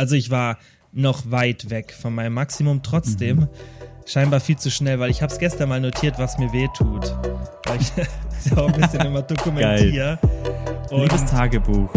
[0.00, 0.56] Also ich war
[0.92, 3.48] noch weit weg von meinem Maximum, trotzdem mhm.
[4.06, 7.14] scheinbar viel zu schnell, weil ich habe es gestern mal notiert, was mir weh tut.
[7.66, 7.92] Weil ich
[8.50, 10.18] ja auch ein bisschen immer dokumentiere.
[10.90, 11.92] Liebes Tagebuch.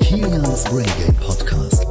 [0.00, 1.86] Kilians Brain Game Podcast.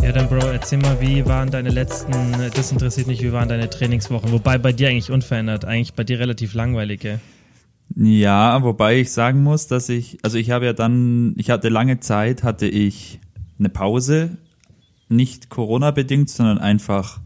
[0.00, 2.12] Ja, dann Bro, erzähl mal, wie waren deine letzten,
[2.54, 4.30] das interessiert mich, wie waren deine Trainingswochen?
[4.30, 7.14] Wobei bei dir eigentlich unverändert, eigentlich bei dir relativ langweilig, gell?
[7.14, 7.20] Ja,
[8.62, 12.42] wobei ich sagen muss, dass ich, also ich habe ja dann, ich hatte lange Zeit,
[12.42, 13.20] hatte ich
[13.58, 14.36] eine Pause,
[15.08, 17.20] nicht Corona-bedingt, sondern einfach,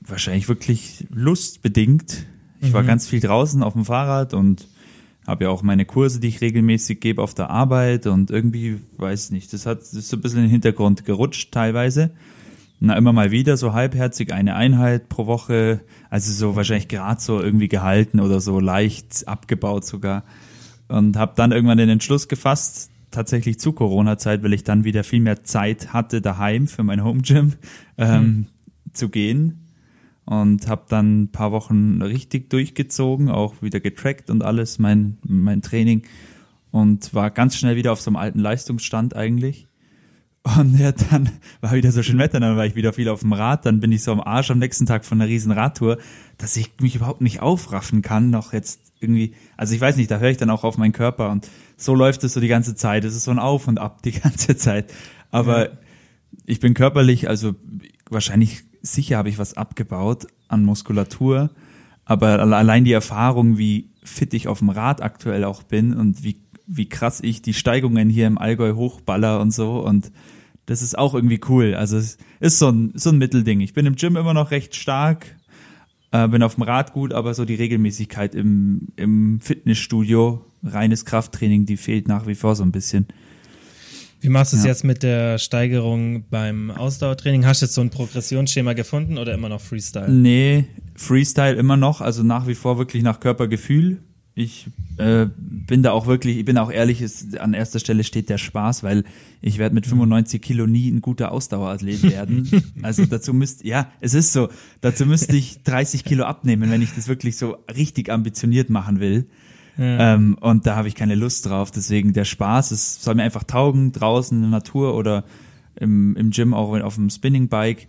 [0.00, 2.26] wahrscheinlich wirklich lustbedingt.
[2.60, 2.72] Ich mhm.
[2.72, 4.66] war ganz viel draußen auf dem Fahrrad und
[5.26, 9.30] habe ja auch meine Kurse, die ich regelmäßig gebe auf der Arbeit und irgendwie, weiß
[9.30, 12.10] nicht, das hat das ist so ein bisschen in den Hintergrund gerutscht teilweise.
[12.78, 15.80] Na, immer mal wieder so halbherzig eine Einheit pro Woche,
[16.10, 20.24] also so wahrscheinlich gerade so irgendwie gehalten oder so leicht abgebaut sogar.
[20.88, 25.20] Und habe dann irgendwann den Entschluss gefasst, tatsächlich zu Corona-Zeit, weil ich dann wieder viel
[25.20, 27.54] mehr Zeit hatte daheim für mein Home Gym
[27.96, 28.46] ähm, hm.
[28.92, 29.66] zu gehen
[30.26, 35.62] und habe dann ein paar Wochen richtig durchgezogen, auch wieder getrackt und alles, mein, mein
[35.62, 36.02] Training
[36.72, 39.66] und war ganz schnell wieder auf so einem alten Leistungsstand eigentlich.
[40.54, 41.28] Und ja, dann
[41.60, 43.90] war wieder so schön Wetter, dann war ich wieder viel auf dem Rad, dann bin
[43.90, 45.98] ich so am Arsch am nächsten Tag von einer riesen Radtour,
[46.38, 50.18] dass ich mich überhaupt nicht aufraffen kann, noch jetzt irgendwie, also ich weiß nicht, da
[50.18, 53.04] höre ich dann auch auf meinen Körper und so läuft es so die ganze Zeit,
[53.04, 54.92] es ist so ein Auf und Ab die ganze Zeit,
[55.32, 55.78] aber ja.
[56.44, 57.56] ich bin körperlich, also
[58.08, 61.50] wahrscheinlich sicher habe ich was abgebaut an Muskulatur,
[62.04, 66.40] aber allein die Erfahrung, wie fit ich auf dem Rad aktuell auch bin und wie,
[66.68, 70.12] wie krass ich die Steigungen hier im Allgäu hochballer und so und
[70.66, 71.74] das ist auch irgendwie cool.
[71.74, 73.60] Also es ist so ein, so ein Mittelding.
[73.60, 75.26] Ich bin im Gym immer noch recht stark,
[76.10, 81.66] äh, bin auf dem Rad gut, aber so die Regelmäßigkeit im, im Fitnessstudio, reines Krafttraining,
[81.66, 83.06] die fehlt nach wie vor so ein bisschen.
[84.20, 84.70] Wie machst du es ja.
[84.70, 87.46] jetzt mit der Steigerung beim Ausdauertraining?
[87.46, 90.10] Hast du jetzt so ein Progressionsschema gefunden oder immer noch Freestyle?
[90.10, 90.64] Nee,
[90.96, 94.02] Freestyle immer noch, also nach wie vor wirklich nach Körpergefühl.
[94.38, 94.66] Ich
[94.98, 98.36] äh, bin da auch wirklich, ich bin auch ehrlich, ist, an erster Stelle steht der
[98.36, 99.04] Spaß, weil
[99.40, 102.46] ich werde mit 95 Kilo nie ein guter Ausdauerathlet werden.
[102.82, 104.50] also dazu müsste, ja, es ist so,
[104.82, 109.26] dazu müsste ich 30 Kilo abnehmen, wenn ich das wirklich so richtig ambitioniert machen will.
[109.78, 110.14] Ja.
[110.14, 111.70] Ähm, und da habe ich keine Lust drauf.
[111.70, 115.24] Deswegen der Spaß, es soll mir einfach taugen, draußen in der Natur oder
[115.76, 117.88] im, im Gym, auch auf dem Spinning-Bike.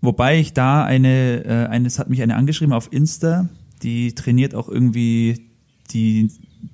[0.00, 3.48] Wobei ich da eine, äh, eines hat mich eine angeschrieben auf Insta,
[3.82, 5.50] die trainiert auch irgendwie
[5.90, 6.30] die,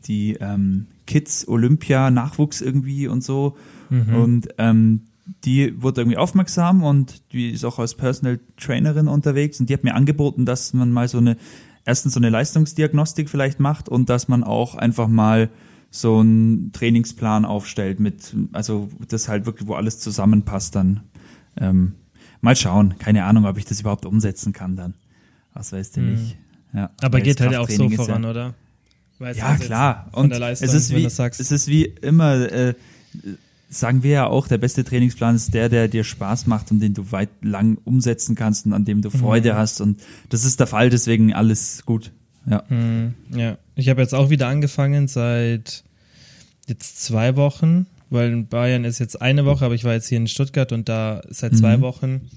[0.07, 3.57] die ähm, Kids Olympia Nachwuchs irgendwie und so.
[3.91, 4.15] Mhm.
[4.15, 5.03] Und ähm,
[5.45, 9.85] die wurde irgendwie aufmerksam und die ist auch als Personal Trainerin unterwegs und die hat
[9.85, 11.37] mir angeboten, dass man mal so eine
[11.85, 15.51] erstens so eine Leistungsdiagnostik vielleicht macht und dass man auch einfach mal
[15.91, 21.01] so einen Trainingsplan aufstellt mit, also das halt wirklich, wo alles zusammenpasst dann.
[21.57, 21.95] Ähm,
[22.41, 24.95] mal schauen, keine Ahnung, ob ich das überhaupt umsetzen kann dann.
[25.55, 26.13] Was weiß du hm.
[26.13, 26.37] nicht.
[26.77, 28.55] Ja, Aber geht halt auch so voran, ja, oder?
[29.19, 30.11] Weißt ja, klar.
[30.13, 32.75] Und Leistung, es ist wie, es ist wie immer, äh,
[33.71, 36.93] sagen wir ja auch, der beste Trainingsplan ist der, der dir Spaß macht und den
[36.93, 39.57] du weit lang umsetzen kannst und an dem du Freude mhm.
[39.57, 39.81] hast.
[39.81, 42.13] Und das ist der Fall, deswegen alles gut.
[42.45, 42.63] Ja.
[42.69, 43.15] Mhm.
[43.31, 43.57] Ja.
[43.75, 45.83] Ich habe jetzt auch wieder angefangen seit
[46.67, 50.19] jetzt zwei Wochen, weil in Bayern ist jetzt eine Woche, aber ich war jetzt hier
[50.19, 51.57] in Stuttgart und da seit mhm.
[51.57, 52.29] zwei Wochen.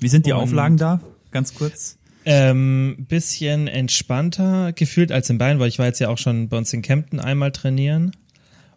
[0.00, 1.00] Wie sind die und Auflagen da?
[1.30, 1.95] Ganz kurz.
[2.28, 6.58] Ähm, bisschen entspannter gefühlt als in Bayern, weil ich war jetzt ja auch schon bei
[6.58, 8.12] uns in Kempten einmal trainieren.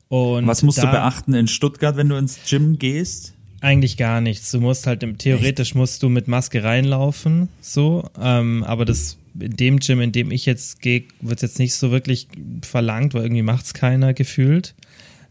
[0.08, 3.34] Und Was musst da, du beachten in Stuttgart, wenn du ins Gym gehst?
[3.62, 4.52] Eigentlich gar nichts.
[4.52, 5.76] Du musst halt, theoretisch Echt?
[5.76, 8.08] musst du mit Maske reinlaufen, so.
[8.20, 11.92] Ähm, aber das in dem Gym, in dem ich jetzt gehe, wird jetzt nicht so
[11.92, 12.28] wirklich
[12.62, 14.76] verlangt, weil irgendwie macht es keiner gefühlt.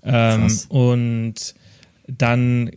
[0.02, 1.54] Ähm, und
[2.06, 2.70] dann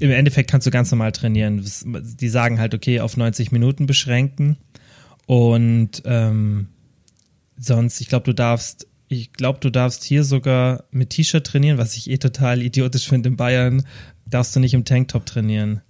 [0.00, 1.64] im Endeffekt kannst du ganz normal trainieren.
[1.84, 4.56] Die sagen halt, okay, auf 90 Minuten beschränken.
[5.26, 6.68] Und ähm,
[7.56, 11.96] sonst, ich glaube, du darfst ich glaube, du darfst hier sogar mit T-Shirt trainieren, was
[11.96, 13.28] ich eh total idiotisch finde.
[13.28, 13.86] In Bayern
[14.26, 15.82] darfst du nicht im Tanktop trainieren.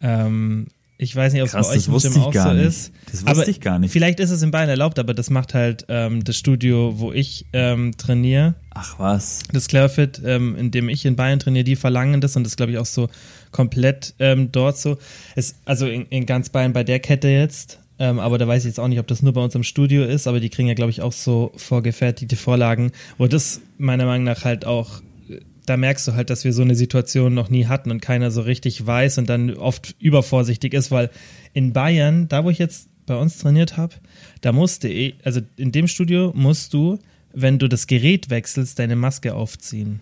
[0.00, 0.68] Ähm,
[1.00, 2.66] ich weiß nicht, ob es bei euch im Gym auch so nicht.
[2.66, 2.92] ist.
[3.06, 3.92] Das wusste aber ich gar nicht.
[3.92, 7.46] Vielleicht ist es in Bayern erlaubt, aber das macht halt ähm, das Studio, wo ich
[7.52, 8.56] ähm, trainiere.
[8.70, 9.44] Ach was.
[9.52, 12.72] Das Clarefit, ähm, in dem ich in Bayern trainiere, die verlangen das und das glaube
[12.72, 13.08] ich auch so
[13.52, 14.98] komplett ähm, dort so.
[15.36, 18.68] Es, also in, in ganz Bayern bei der Kette jetzt ähm, aber da weiß ich
[18.68, 20.74] jetzt auch nicht, ob das nur bei uns im Studio ist, aber die kriegen ja,
[20.74, 25.00] glaube ich, auch so vorgefertigte Vorlagen, wo das meiner Meinung nach halt auch,
[25.68, 28.40] da merkst du halt, dass wir so eine Situation noch nie hatten und keiner so
[28.42, 31.10] richtig weiß und dann oft übervorsichtig ist, weil
[31.52, 33.94] in Bayern, da wo ich jetzt bei uns trainiert habe,
[34.40, 36.98] da musste ich, also in dem Studio musst du,
[37.32, 40.00] wenn du das Gerät wechselst, deine Maske aufziehen.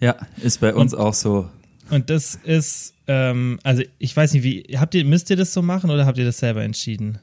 [0.00, 1.48] Ja, ist bei uns und, auch so.
[1.90, 5.62] Und das ist, ähm, also ich weiß nicht, wie, habt ihr, müsst ihr das so
[5.62, 7.18] machen oder habt ihr das selber entschieden?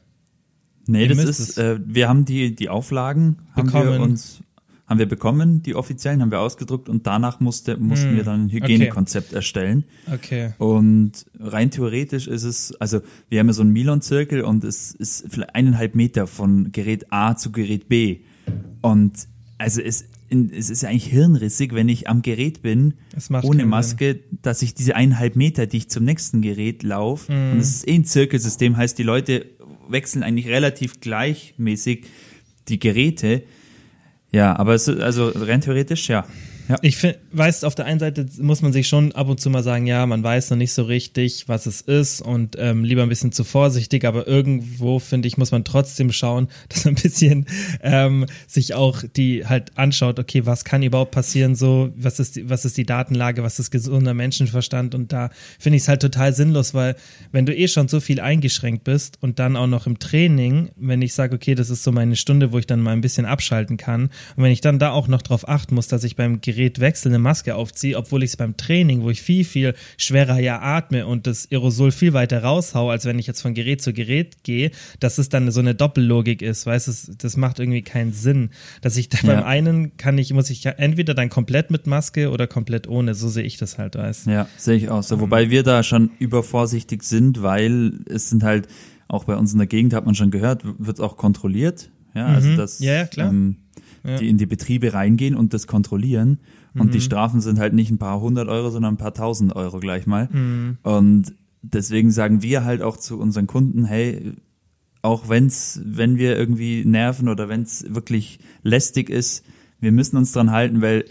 [0.88, 3.92] Nee, ihr das ist, äh, wir haben die, die Auflagen, haben bekommen.
[3.92, 4.42] wir uns,
[4.88, 8.16] haben wir bekommen, die offiziellen, haben wir ausgedruckt und danach musste, mussten hm.
[8.18, 9.36] wir dann ein Hygienekonzept okay.
[9.36, 9.86] erstellen.
[10.12, 10.54] Okay.
[10.60, 15.26] Und rein theoretisch ist es, also wir haben ja so einen Milon-Zirkel und es ist
[15.30, 18.20] vielleicht eineinhalb Meter von Gerät A zu Gerät B.
[18.82, 19.28] Und
[19.58, 22.94] also es, es ist ja eigentlich hirnrissig, wenn ich am Gerät bin,
[23.44, 24.40] ohne Maske, Sinn.
[24.44, 27.52] dass ich diese eineinhalb Meter, die ich zum nächsten Gerät laufe, mm.
[27.54, 29.46] und es ist eh ein Zirkelsystem, heißt, die Leute
[29.88, 32.06] wechseln eigentlich relativ gleichmäßig
[32.68, 33.44] die Geräte.
[34.36, 36.26] Ja, aber es ist, also rein theoretisch, ja.
[36.68, 36.78] Ja.
[36.82, 36.98] Ich
[37.32, 40.06] weißt, auf der einen Seite muss man sich schon ab und zu mal sagen, ja,
[40.06, 43.44] man weiß noch nicht so richtig, was es ist und ähm, lieber ein bisschen zu
[43.44, 47.46] vorsichtig, aber irgendwo, finde ich, muss man trotzdem schauen, dass man ein bisschen
[47.82, 52.50] ähm, sich auch die halt anschaut, okay, was kann überhaupt passieren, so, was ist die,
[52.50, 55.30] was ist die Datenlage, was ist gesunder Menschenverstand und da
[55.60, 56.96] finde ich es halt total sinnlos, weil
[57.32, 61.02] wenn du eh schon so viel eingeschränkt bist und dann auch noch im Training, wenn
[61.04, 63.78] ich sage, okay, das ist so meine Stunde, wo ich dann mal ein bisschen abschalten
[63.78, 66.55] kann und wenn ich dann da auch noch drauf achten muss, dass ich beim Gerät
[66.56, 70.40] Gerät wechsle, eine Maske aufziehe, obwohl ich es beim Training, wo ich viel, viel schwerer
[70.40, 73.94] ja atme und das Aerosol viel weiter raushau, als wenn ich jetzt von Gerät zu
[73.94, 78.13] Gerät gehe, dass es dann so eine Doppellogik ist, weißt du, das macht irgendwie keinen
[78.13, 78.50] Sinn.
[78.81, 79.36] Dass ich da ja.
[79.36, 83.28] beim einen kann ich, muss ich entweder dann komplett mit Maske oder komplett ohne, so
[83.28, 85.19] sehe ich das halt, weißt Ja, sehe ich auch so.
[85.19, 88.68] Wobei wir da schon übervorsichtig sind, weil es sind halt,
[89.07, 91.92] auch bei uns in der Gegend hat man schon gehört, wird es auch kontrolliert.
[92.16, 92.57] Ja, also mhm.
[92.57, 93.30] das, ja, ja, klar.
[93.30, 93.57] Ähm,
[94.06, 94.18] ja.
[94.18, 96.40] die in die Betriebe reingehen und das kontrollieren.
[96.78, 97.04] Und die mhm.
[97.04, 100.28] Strafen sind halt nicht ein paar hundert Euro, sondern ein paar tausend Euro gleich mal.
[100.31, 100.78] Mhm.
[100.84, 104.34] Und deswegen sagen wir halt auch zu unseren Kunden, hey,
[105.02, 109.46] auch wenn's, wenn wir irgendwie nerven oder wenn es wirklich lästig ist,
[109.80, 111.06] wir müssen uns dran halten, weil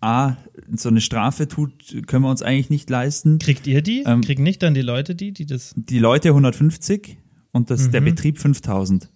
[0.00, 0.36] A,
[0.74, 1.72] so eine Strafe tut,
[2.06, 3.38] können wir uns eigentlich nicht leisten.
[3.38, 4.02] Kriegt ihr die?
[4.06, 5.74] Ähm, Kriegen nicht dann die Leute die, die das?
[5.76, 7.16] Die Leute 150
[7.52, 7.92] und das, mhm.
[7.92, 9.08] der Betrieb 5000.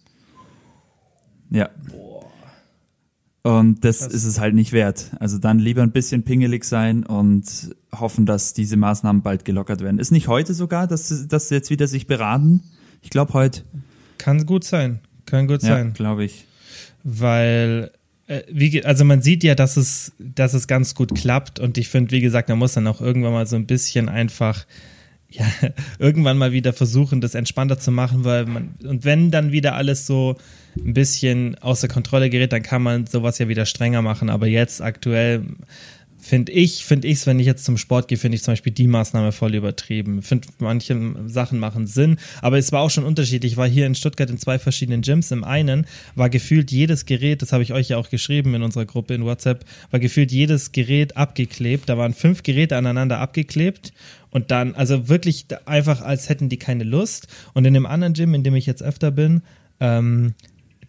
[1.50, 1.70] Ja.
[1.90, 2.05] Boah.
[3.46, 4.12] Und das Krass.
[4.12, 5.12] ist es halt nicht wert.
[5.20, 7.44] Also dann lieber ein bisschen pingelig sein und
[7.94, 10.00] hoffen, dass diese Maßnahmen bald gelockert werden.
[10.00, 12.64] Ist nicht heute sogar, dass, dass jetzt wieder sich beraten?
[13.02, 13.62] Ich glaube heute.
[14.19, 14.98] Kann gut sein.
[15.26, 15.87] Kann gut sein.
[15.87, 16.44] Ja, glaube ich.
[17.04, 17.93] Weil
[18.26, 21.88] äh, wie, also man sieht ja, dass es, dass es ganz gut klappt und ich
[21.88, 24.66] finde, wie gesagt, man muss dann auch irgendwann mal so ein bisschen einfach
[25.31, 25.46] ja,
[26.00, 30.04] irgendwann mal wieder versuchen, das entspannter zu machen, weil man, und wenn dann wieder alles
[30.04, 30.37] so
[30.76, 34.31] ein bisschen außer Kontrolle gerät, dann kann man sowas ja wieder strenger machen.
[34.31, 35.43] Aber jetzt aktuell
[36.26, 38.73] finde ich, finde ich es, wenn ich jetzt zum Sport gehe, finde ich zum Beispiel
[38.73, 40.23] die Maßnahme voll übertrieben.
[40.23, 43.52] Finde, manche Sachen machen Sinn, aber es war auch schon unterschiedlich.
[43.52, 45.31] Ich war hier in Stuttgart in zwei verschiedenen Gyms.
[45.31, 48.87] Im einen war gefühlt jedes Gerät, das habe ich euch ja auch geschrieben in unserer
[48.87, 51.88] Gruppe in WhatsApp, war gefühlt jedes Gerät abgeklebt.
[51.88, 53.93] Da waren fünf Geräte aneinander abgeklebt
[54.31, 57.28] und dann, also wirklich einfach, als hätten die keine Lust.
[57.55, 59.43] Und in dem anderen Gym, in dem ich jetzt öfter bin,
[59.78, 60.34] ähm,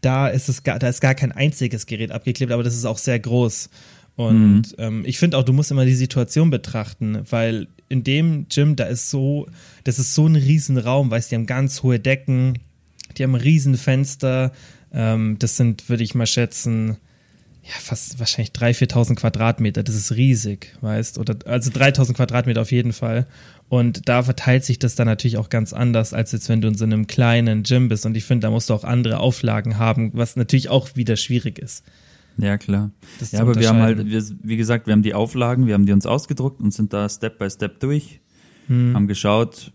[0.07, 2.97] da ist es gar, da ist gar kein einziges Gerät abgeklebt, aber das ist auch
[2.97, 3.69] sehr groß.
[4.15, 4.75] Und mhm.
[4.77, 8.85] ähm, ich finde auch, du musst immer die Situation betrachten, weil in dem Gym, da
[8.85, 9.47] ist so,
[9.83, 12.59] das ist so ein Riesenraum, weißt du, die haben ganz hohe Decken,
[13.17, 14.53] die haben Riesenfenster,
[14.93, 16.95] ähm, das sind, würde ich mal schätzen,
[17.63, 22.71] ja, fast wahrscheinlich 3.000, 4.000 Quadratmeter, das ist riesig, weißt, oder, also 3.000 Quadratmeter auf
[22.71, 23.27] jeden Fall.
[23.69, 26.75] Und da verteilt sich das dann natürlich auch ganz anders, als jetzt, wenn du in
[26.75, 28.05] so einem kleinen Gym bist.
[28.05, 31.59] Und ich finde, da musst du auch andere Auflagen haben, was natürlich auch wieder schwierig
[31.59, 31.83] ist.
[32.37, 32.91] Ja, klar.
[33.19, 35.85] Das ja, aber wir haben halt, wir, wie gesagt, wir haben die Auflagen, wir haben
[35.85, 38.21] die uns ausgedruckt und sind da Step by Step durch,
[38.67, 38.93] hm.
[38.93, 39.73] haben geschaut,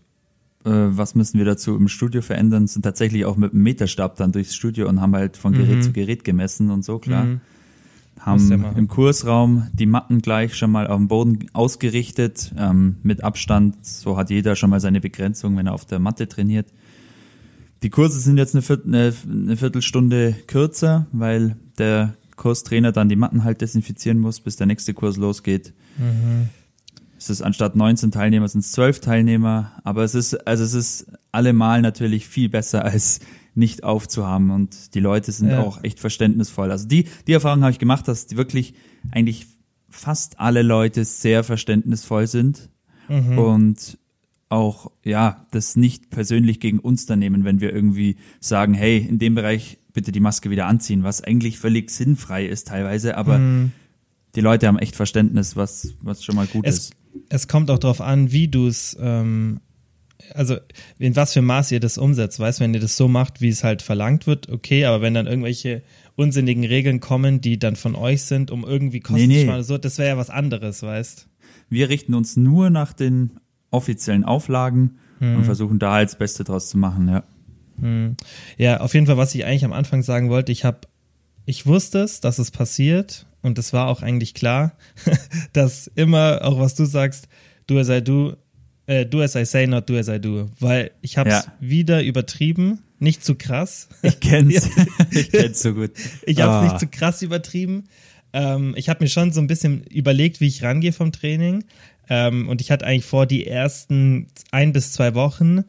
[0.65, 4.31] äh, was müssen wir dazu im Studio verändern, sind tatsächlich auch mit dem Meterstab dann
[4.31, 5.81] durchs Studio und haben halt von Gerät mhm.
[5.81, 7.25] zu Gerät gemessen und so, klar.
[7.25, 7.41] Mhm.
[8.19, 13.85] Haben im Kursraum die Matten gleich schon mal auf dem Boden ausgerichtet, ähm, mit Abstand.
[13.85, 16.67] So hat jeder schon mal seine Begrenzung, wenn er auf der Matte trainiert.
[17.83, 23.17] Die Kurse sind jetzt eine, Viertel, eine, eine Viertelstunde kürzer, weil der Kurstrainer dann die
[23.17, 25.73] Matten halt desinfizieren muss, bis der nächste Kurs losgeht.
[25.97, 26.49] Mhm.
[27.17, 31.07] Es ist anstatt 19 Teilnehmer sind es 12 Teilnehmer, aber es ist, also es ist
[31.31, 33.21] allemal natürlich viel besser als
[33.55, 35.61] nicht aufzuhaben und die Leute sind ja.
[35.61, 36.71] auch echt verständnisvoll.
[36.71, 38.73] Also die, die Erfahrung habe ich gemacht, dass die wirklich
[39.11, 39.47] eigentlich
[39.89, 42.69] fast alle Leute sehr verständnisvoll sind
[43.07, 43.37] mhm.
[43.37, 43.97] und
[44.49, 49.17] auch, ja, das nicht persönlich gegen uns dann nehmen, wenn wir irgendwie sagen, hey, in
[49.17, 53.71] dem Bereich bitte die Maske wieder anziehen, was eigentlich völlig sinnfrei ist teilweise, aber mm.
[54.35, 56.93] die Leute haben echt Verständnis, was, was schon mal gut es, ist.
[57.29, 59.59] Es kommt auch darauf an, wie du es ähm,
[60.33, 60.57] also
[60.99, 63.63] in was für Maß ihr das umsetzt, weißt wenn ihr das so macht, wie es
[63.63, 65.83] halt verlangt wird, okay, aber wenn dann irgendwelche
[66.15, 69.61] unsinnigen Regeln kommen, die dann von euch sind, um irgendwie Kosten Nee, nee.
[69.61, 71.27] so, das wäre ja was anderes, weißt
[71.69, 73.39] Wir richten uns nur nach den
[73.71, 75.37] offiziellen Auflagen Hm.
[75.37, 77.23] und versuchen da halt das Beste draus zu machen, ja.
[78.57, 80.81] Ja, auf jeden Fall, was ich eigentlich am Anfang sagen wollte, ich habe,
[81.45, 84.77] ich wusste es, dass es passiert und es war auch eigentlich klar,
[85.53, 87.27] dass immer, auch was du sagst,
[87.67, 88.35] do as I do,
[88.87, 91.53] äh, do as I say, not do as I do, weil ich habe es Ja.
[91.59, 93.87] wieder übertrieben, nicht zu krass.
[94.01, 94.69] Ich kenn's.
[95.11, 95.91] ich kenn's so gut.
[96.25, 96.63] Ich habe es Ah.
[96.73, 97.85] nicht zu krass übertrieben.
[98.33, 101.63] Ähm, ich habe mir schon so ein bisschen überlegt, wie ich rangehe vom Training.
[102.09, 105.63] Ähm, und ich hatte eigentlich vor, die ersten ein bis zwei Wochen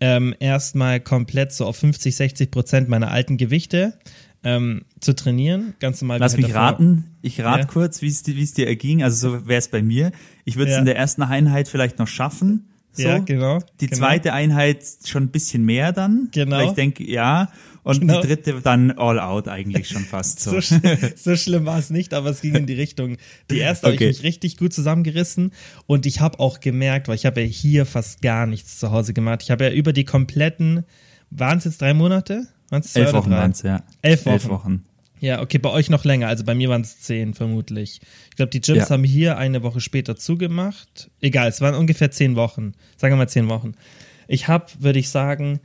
[0.00, 3.94] ähm, erstmal komplett so auf 50, 60 Prozent meiner alten Gewichte
[4.46, 5.74] ähm, zu trainieren.
[5.80, 6.18] Ganz normal.
[6.20, 6.68] Lass halt mich davor.
[6.68, 7.04] raten.
[7.22, 7.66] Ich rate Ja.
[7.66, 9.02] kurz, wie es dir- wie es dir erging.
[9.02, 10.12] Also so wäre es bei mir.
[10.44, 10.80] Ich würde es Ja.
[10.80, 12.68] in der ersten Einheit vielleicht noch schaffen.
[12.92, 13.02] So.
[13.02, 13.58] Ja, genau.
[13.80, 13.98] Die genau.
[13.98, 16.28] zweite Einheit schon ein bisschen mehr dann.
[16.32, 16.56] Genau.
[16.56, 17.50] Weil ich denke, ja.
[17.82, 18.20] Und Genau.
[18.20, 20.52] die dritte dann all out eigentlich schon fast so.
[20.52, 20.74] So, sch
[21.16, 23.16] so schlimm war es nicht, aber es ging in die Richtung.
[23.50, 23.94] Die erste Okay.
[23.96, 25.52] habe ich mich richtig gut zusammengerissen
[25.86, 29.12] und ich habe auch gemerkt, weil ich habe ja hier fast gar nichts zu Hause
[29.12, 29.42] gemacht.
[29.42, 30.84] Ich habe ja über die kompletten,
[31.30, 32.46] waren es jetzt drei Monate?
[32.70, 33.36] Waren es Elf Wochen drei?
[33.38, 33.82] waren's, ja.
[34.02, 34.32] Elf Wochen.
[34.34, 34.84] Elf Wochen.
[35.20, 36.28] Ja, okay, bei euch noch länger.
[36.28, 38.00] Also bei mir waren es zehn vermutlich.
[38.30, 38.90] Ich glaube, die Gyms Ja.
[38.90, 41.10] haben hier eine Woche später zugemacht.
[41.20, 42.72] Egal, es waren ungefähr zehn Wochen.
[42.96, 43.72] Sagen wir mal zehn Wochen.
[44.28, 45.60] Ich habe, würde ich sagen,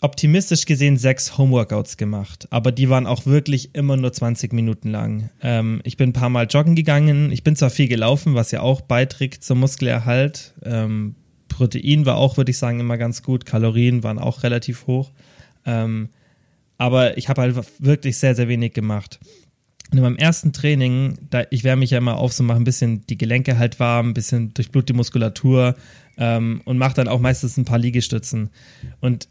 [0.00, 5.30] optimistisch gesehen sechs Homeworkouts gemacht, aber die waren auch wirklich immer nur 20 Minuten lang.
[5.42, 8.60] Ähm, ich bin ein paar Mal joggen gegangen, ich bin zwar viel gelaufen, was ja
[8.60, 10.52] auch beiträgt zum Muskelerhalt.
[10.62, 11.14] Ähm,
[11.48, 13.46] Protein war auch, würde ich sagen, immer ganz gut.
[13.46, 15.10] Kalorien waren auch relativ hoch.
[15.64, 16.08] Ähm,
[16.78, 19.18] aber ich habe halt wirklich sehr, sehr wenig gemacht.
[19.90, 22.64] Und in meinem ersten Training, da, ich wärme mich ja immer auf, so mache ein
[22.64, 25.76] bisschen die Gelenke halt warm, ein bisschen durchblut die Muskulatur
[26.18, 28.50] ähm, und mache dann auch meistens ein paar Liegestützen.
[29.00, 29.28] Und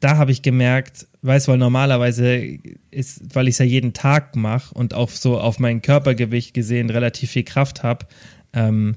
[0.00, 2.58] da habe ich gemerkt, weiß, weil normalerweise
[2.90, 6.90] ist, weil ich es ja jeden Tag mache und auch so auf mein Körpergewicht gesehen
[6.90, 8.06] relativ viel Kraft habe,
[8.52, 8.96] ähm,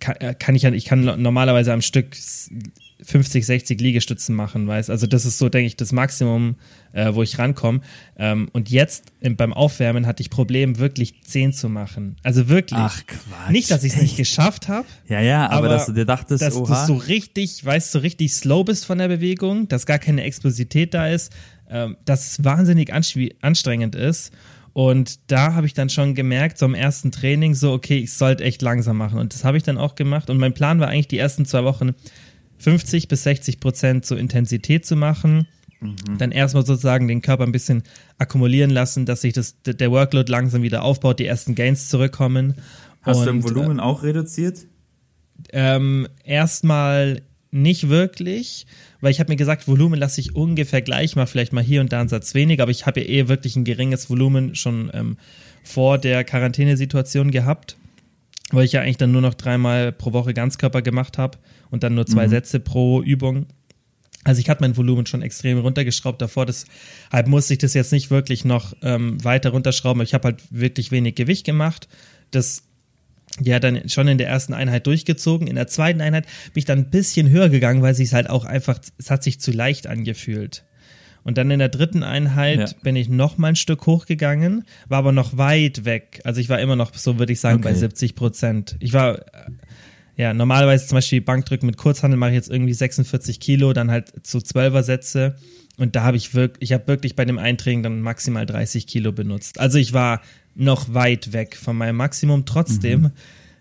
[0.00, 2.16] kann, äh, kann ich ja, ich kann normalerweise am Stück
[3.00, 6.56] 50, 60 Liegestützen machen, weißt Also das ist so, denke ich, das Maximum,
[6.92, 7.80] äh, wo ich rankomme.
[8.16, 12.16] Ähm, und jetzt im, beim Aufwärmen hatte ich Problem, wirklich 10 zu machen.
[12.24, 12.80] Also wirklich.
[12.80, 13.50] Ach, Quatsch.
[13.50, 16.42] Nicht, dass ich es nicht geschafft habe, Ja, ja, aber, aber dass du dir dachtest,
[16.42, 16.86] dass oha.
[16.86, 20.24] du so richtig, weißt du, so richtig slow bist von der Bewegung, dass gar keine
[20.24, 21.32] Explosität da ist,
[21.70, 24.32] ähm, dass es wahnsinnig anstrengend ist.
[24.78, 28.44] Und da habe ich dann schon gemerkt, so im ersten Training, so, okay, ich sollte
[28.44, 29.18] echt langsam machen.
[29.18, 30.30] Und das habe ich dann auch gemacht.
[30.30, 31.96] Und mein Plan war eigentlich, die ersten zwei Wochen
[32.58, 35.48] 50 bis 60 Prozent so Intensität zu machen.
[35.80, 36.18] Mhm.
[36.18, 37.82] Dann erstmal sozusagen den Körper ein bisschen
[38.18, 42.54] akkumulieren lassen, dass sich das, der Workload langsam wieder aufbaut, die ersten Gains zurückkommen.
[43.02, 44.58] Hast du im Und, äh, Volumen auch reduziert?
[45.52, 48.66] ähm, erstmal nicht wirklich,
[49.00, 51.92] weil ich habe mir gesagt, Volumen lasse ich ungefähr gleich, mal vielleicht mal hier und
[51.92, 55.16] da einen Satz weniger, aber ich habe ja eh wirklich ein geringes Volumen schon ähm,
[55.62, 57.76] vor der Quarantänesituation gehabt,
[58.50, 61.38] weil ich ja eigentlich dann nur noch dreimal pro Woche Ganzkörper gemacht habe
[61.70, 63.46] und dann nur zwei Sätze pro Übung.
[64.24, 68.10] Also ich hatte mein Volumen schon extrem runtergeschraubt davor, deshalb musste ich das jetzt nicht
[68.10, 70.02] wirklich noch ähm, weiter runterschrauben.
[70.02, 71.88] Ich habe halt wirklich wenig Gewicht gemacht.
[72.30, 72.67] Das
[73.42, 75.46] ja dann schon in der ersten Einheit durchgezogen.
[75.46, 78.44] In der zweiten Einheit bin ich dann ein bisschen höher gegangen, weil sich halt auch
[78.44, 80.64] einfach, es hat sich zu leicht angefühlt.
[81.24, 82.76] Und dann in der dritten Einheit Ja.
[82.82, 86.20] bin ich noch mal ein Stück hochgegangen, war aber noch weit weg.
[86.24, 87.80] Also ich war immer noch, so würde ich sagen, bei Okay.
[87.80, 88.76] 70 Prozent.
[88.80, 89.20] Ich war,
[90.16, 94.26] ja, normalerweise zum Beispiel Bankdrücken mit Kurzhandel mache ich jetzt irgendwie 46 Kilo, dann halt
[94.26, 95.36] so 12er Sätze.
[95.76, 99.12] Und da habe ich wirklich, ich habe wirklich bei dem Eintraining dann maximal 30 Kilo
[99.12, 99.60] benutzt.
[99.60, 100.22] Also ich war
[100.58, 103.12] noch weit weg von meinem Maximum, trotzdem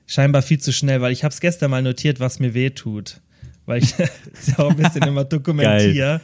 [0.08, 3.22] scheinbar viel zu schnell, weil ich habe es gestern mal notiert, was mir weh tut.
[3.66, 3.94] Weil ich
[4.34, 6.22] es ja auch ein bisschen immer dokumentiere.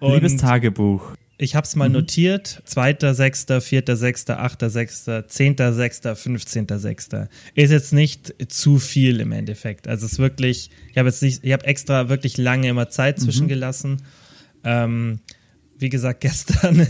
[0.00, 1.14] Liebes Tagebuch.
[1.38, 2.62] ich habe es mal notiert.
[2.68, 7.28] 2.6., 4.6., 8.6., 10.6., 15.6.
[7.54, 9.88] Ist jetzt nicht zu viel im Endeffekt.
[9.88, 13.18] Also es ist wirklich, ich habe jetzt nicht, ich habe extra wirklich lange immer Zeit
[13.18, 14.02] zwischengelassen.
[14.64, 15.20] Ähm,
[15.78, 16.86] wie gesagt, gestern,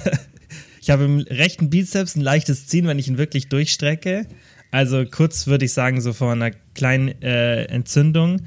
[0.86, 4.24] ich habe im rechten Bizeps ein leichtes Ziehen, wenn ich ihn wirklich durchstrecke.
[4.70, 8.42] Also kurz würde ich sagen, so vor einer kleinen äh, Entzündung.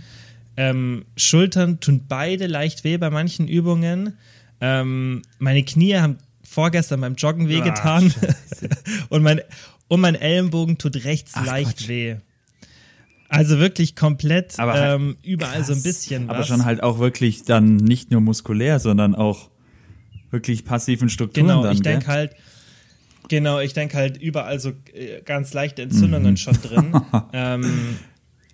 [0.56, 4.14] Ähm, Schultern tun beide leicht weh bei manchen Übungen.
[4.62, 8.14] Ähm, meine Knie haben vorgestern beim Joggen wehgetan.
[9.10, 9.42] und, mein,
[9.90, 11.88] und mein Ellenbogen tut rechts Ach, leicht Quatsch.
[11.90, 12.16] weh.
[13.28, 15.84] Also wirklich komplett Aber halt ähm, überall so ein krass.
[15.84, 16.36] bisschen was.
[16.38, 19.50] Aber schon halt auch wirklich dann nicht nur muskulär, sondern auch
[20.32, 22.36] wirklich passiven Strukturen Genau, dann, ich denke halt,
[23.28, 26.38] genau, ich denke halt überall so äh, ganz leichte Entzündungen Mhm.
[26.38, 27.02] schon drin.
[27.34, 27.98] ähm,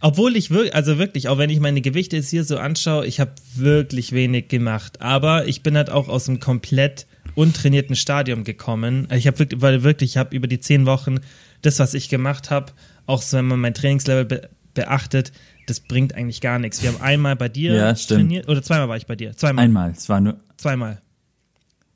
[0.01, 3.19] Obwohl ich wirklich, also wirklich, auch wenn ich meine Gewichte jetzt hier so anschaue, ich
[3.19, 5.01] habe wirklich wenig gemacht.
[5.01, 9.07] Aber ich bin halt auch aus einem komplett untrainierten Stadium gekommen.
[9.11, 11.19] Ich habe wirklich, weil wirklich, ich habe über die zehn Wochen
[11.63, 12.71] das, was ich gemacht habe,
[13.07, 15.31] auch so, wenn man mein Trainingslevel be beachtet,
[15.67, 16.83] das bringt eigentlich gar nichts.
[16.83, 19.31] Wir haben einmal bei dir Ja, trainiert, oder zweimal war ich bei dir.
[19.35, 19.63] Zweimal.
[19.63, 19.91] Einmal.
[19.91, 20.37] Es war nur.
[20.57, 20.99] Zweimal.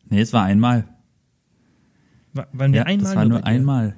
[0.10, 0.86] Nee, es war einmal.
[2.34, 3.46] Wa- Waren wir Ja, einmal das war nur dir?
[3.46, 3.96] einmal.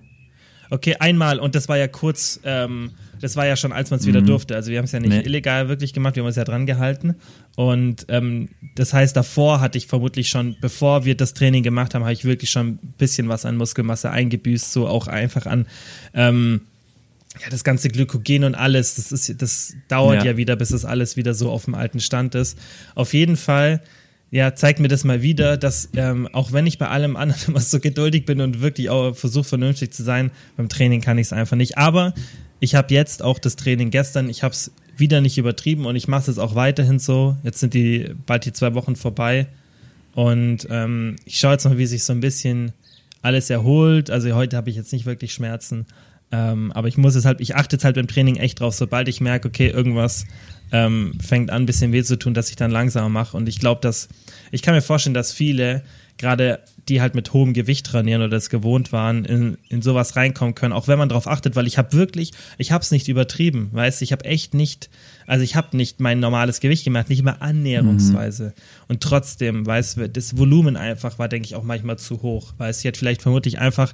[0.70, 4.06] Okay, einmal und das war ja kurz, ähm, das war ja schon, als man es
[4.06, 4.56] wieder durfte.
[4.56, 5.20] Also wir haben es ja nicht Nee.
[5.22, 7.15] illegal wirklich gemacht, wir haben uns ja dran gehalten.
[7.58, 12.03] Und ähm, das heißt, davor hatte ich vermutlich schon, bevor wir das Training gemacht haben,
[12.03, 15.65] habe ich wirklich schon ein bisschen was an Muskelmasse eingebüßt, so auch einfach an
[16.13, 16.62] ähm,
[17.41, 18.96] ja, das ganze Glykogen und alles.
[18.96, 20.32] Das ist, das dauert ja.
[20.32, 20.38] Ja.
[20.38, 22.58] wieder, bis das alles wieder so auf dem alten Stand ist.
[22.96, 23.82] Auf jeden Fall.
[24.34, 27.60] Ja, zeigt mir das mal wieder, dass ähm, auch wenn ich bei allem anderen immer
[27.60, 31.34] so geduldig bin und wirklich auch versuche vernünftig zu sein, beim Training kann ich es
[31.34, 31.78] einfach nicht.
[31.78, 32.14] Aber
[32.62, 36.08] ich habe jetzt auch das Training gestern, ich habe es wieder nicht übertrieben und ich
[36.08, 37.36] mache es auch weiterhin so.
[37.44, 39.48] Jetzt sind die bald die zwei Wochen vorbei
[40.14, 42.72] und ähm, ich schaue jetzt noch, wie sich so ein bisschen
[43.22, 44.10] alles erholt.
[44.10, 45.86] Also heute habe ich jetzt nicht wirklich Schmerzen,
[46.32, 49.08] ähm, aber ich muss es halt, ich achte jetzt halt beim Training echt drauf, sobald
[49.08, 50.26] ich merke, okay, irgendwas
[50.72, 53.36] ähm, fängt an, ein bisschen weh zu tun, dass ich dann langsamer mache.
[53.36, 54.08] Und ich glaube, dass,
[54.52, 55.84] ich kann mir vorstellen, dass viele,
[56.18, 60.56] gerade die halt mit hohem Gewicht trainieren oder es gewohnt waren, in, in sowas reinkommen
[60.56, 63.70] können, auch wenn man darauf achtet, weil ich habe wirklich, ich habe es nicht übertrieben,
[63.72, 64.90] weißt du, ich habe echt nicht,
[65.28, 68.54] also ich habe nicht mein normales Gewicht gemacht, nicht mal annäherungsweise.
[68.88, 72.80] Und trotzdem, weißt du, das Volumen einfach war, denke ich, auch manchmal zu hoch, weißt
[72.80, 73.94] du, ich hätte vielleicht vermutlich einfach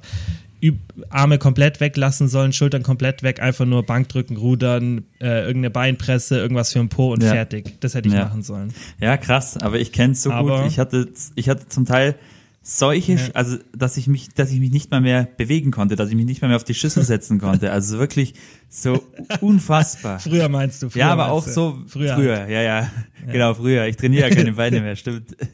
[1.10, 6.72] Arme komplett weglassen sollen, Schultern komplett weg, einfach nur Bankdrücken, Rudern, äh, irgendeine Beinpresse, irgendwas
[6.72, 7.30] für den Po und Ja.
[7.32, 7.74] fertig.
[7.80, 8.24] Das hätte ich Ja.
[8.24, 8.72] machen sollen.
[9.00, 10.70] Ja, krass, aber ich kenne es so Aber- gut.
[10.70, 12.16] Ich hatte, ich hatte zum Teil
[12.62, 13.20] solche, Ja.
[13.34, 16.26] also dass ich mich, dass ich mich nicht mal mehr bewegen konnte, dass ich mich
[16.26, 17.72] nicht mal mehr auf die Schüssel setzen konnte.
[17.72, 18.34] Also wirklich
[18.68, 19.02] so
[19.40, 20.18] unfassbar.
[20.18, 20.90] Früher meinst du?
[20.90, 22.14] Früher ja, aber auch so früher.
[22.14, 22.90] früher, ja, ja,
[23.30, 23.86] genau, früher.
[23.86, 25.36] Ich trainiere ja keine Beine mehr, stimmt.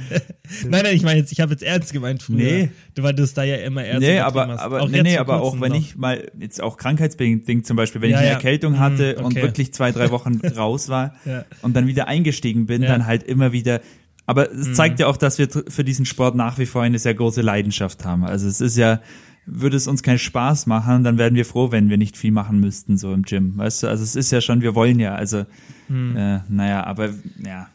[0.68, 2.36] Nein, nein, ich meine jetzt, ich habe jetzt ernst gemeint früher.
[2.36, 2.70] Nee.
[2.94, 4.60] Du, es da ja immer so Nee, aber, hast.
[4.60, 5.78] aber, auch nee, nee, aber auch wenn noch.
[5.78, 8.34] ich mal, jetzt auch krankheitsbedingt zum Beispiel, wenn Ja, ich eine ja.
[8.34, 9.42] Erkältung Mhm, hatte und okay.
[9.42, 11.44] wirklich zwei, drei Wochen raus war Ja.
[11.62, 12.82] und dann wieder eingestiegen bin.
[12.82, 12.86] Mhm.
[12.86, 13.80] dann halt immer wieder.
[14.26, 17.14] Aber es zeigt ja auch, dass wir für diesen Sport nach wie vor eine sehr
[17.14, 18.24] große Leidenschaft haben.
[18.24, 19.00] Also es ist ja,
[19.46, 22.58] würde es uns keinen Spaß machen, dann wären wir froh, wenn wir nicht viel machen
[22.58, 23.56] müssten, so im Gym.
[23.56, 25.44] Weißt du, also es ist ja schon, wir wollen ja, also,
[25.88, 26.16] Mhm.
[26.16, 27.10] äh, naja, aber
[27.44, 27.68] ja,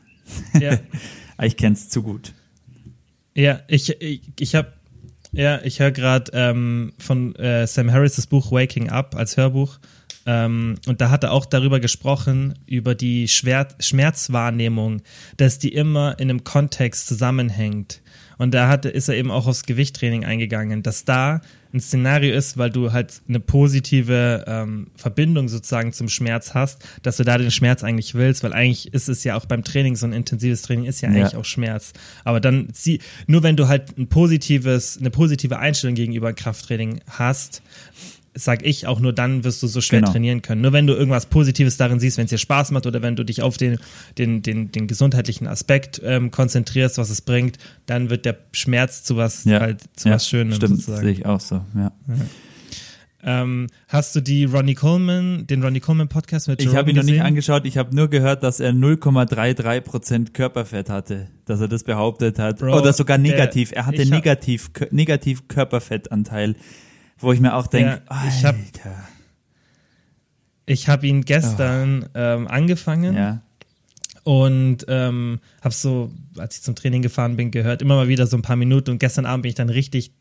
[0.59, 0.77] Ja,
[1.45, 2.33] ich kenn's zu gut.
[3.35, 4.73] ja ich, ich, ich habe,
[5.31, 9.79] ja, ich höre gerade ähm, von äh, Sam Harris das Buch Waking Up als Hörbuch.
[10.25, 15.01] Ähm, und da hat er auch darüber gesprochen, über die Schwer Schmerzwahrnehmung,
[15.37, 18.00] dass die immer in einem Kontext zusammenhängt.
[18.41, 21.41] Und da hat, ist er eben auch aufs Gewichttraining eingegangen, dass da
[21.75, 27.17] ein Szenario ist, weil du halt eine positive ähm, Verbindung sozusagen zum Schmerz hast, dass
[27.17, 30.07] du da den Schmerz eigentlich willst, weil eigentlich ist es ja auch beim Training, so
[30.07, 31.17] ein intensives Training ist ja Ja.
[31.17, 31.93] eigentlich auch Schmerz.
[32.23, 37.61] Aber dann sie, nur wenn du halt ein positives, eine positive Einstellung gegenüber Krafttraining hast,
[38.33, 40.11] sag ich, auch nur dann wirst du so schwer Genau.
[40.13, 40.61] trainieren können.
[40.61, 43.25] Nur wenn du irgendwas Positives darin siehst, wenn es dir Spaß macht oder wenn du
[43.25, 43.77] dich auf den,
[44.17, 49.17] den, den, den gesundheitlichen Aspekt ähm, konzentrierst, was es bringt, dann wird der Schmerz zu
[49.17, 51.03] was, Ja, halt, zu ja, was Schönem stimmt, sozusagen.
[51.03, 51.91] sehe ich auch so, ja.
[53.23, 56.95] Ähm, hast du die Ronnie Coleman, den Ronnie Coleman Podcast mit Ich Jerome habe ihn
[56.95, 61.83] noch nicht angeschaut, ich habe nur gehört, dass er 0,33% Körperfett hatte, dass er das
[61.83, 62.57] behauptet hat.
[62.57, 63.73] Bro, Oder sogar der- negativ.
[63.73, 66.55] er hatte ich negativ, negativ Körperfettanteil,
[67.21, 68.95] wo ich mir auch denke, Ja, ich hab- Alter.
[70.65, 73.41] Ich habe ihn gestern ähm, angefangen Ja,
[74.23, 78.37] und ähm, habe so, als ich zum Training gefahren bin, gehört, immer mal wieder so
[78.37, 80.11] ein paar Minuten und gestern Abend bin ich dann richtig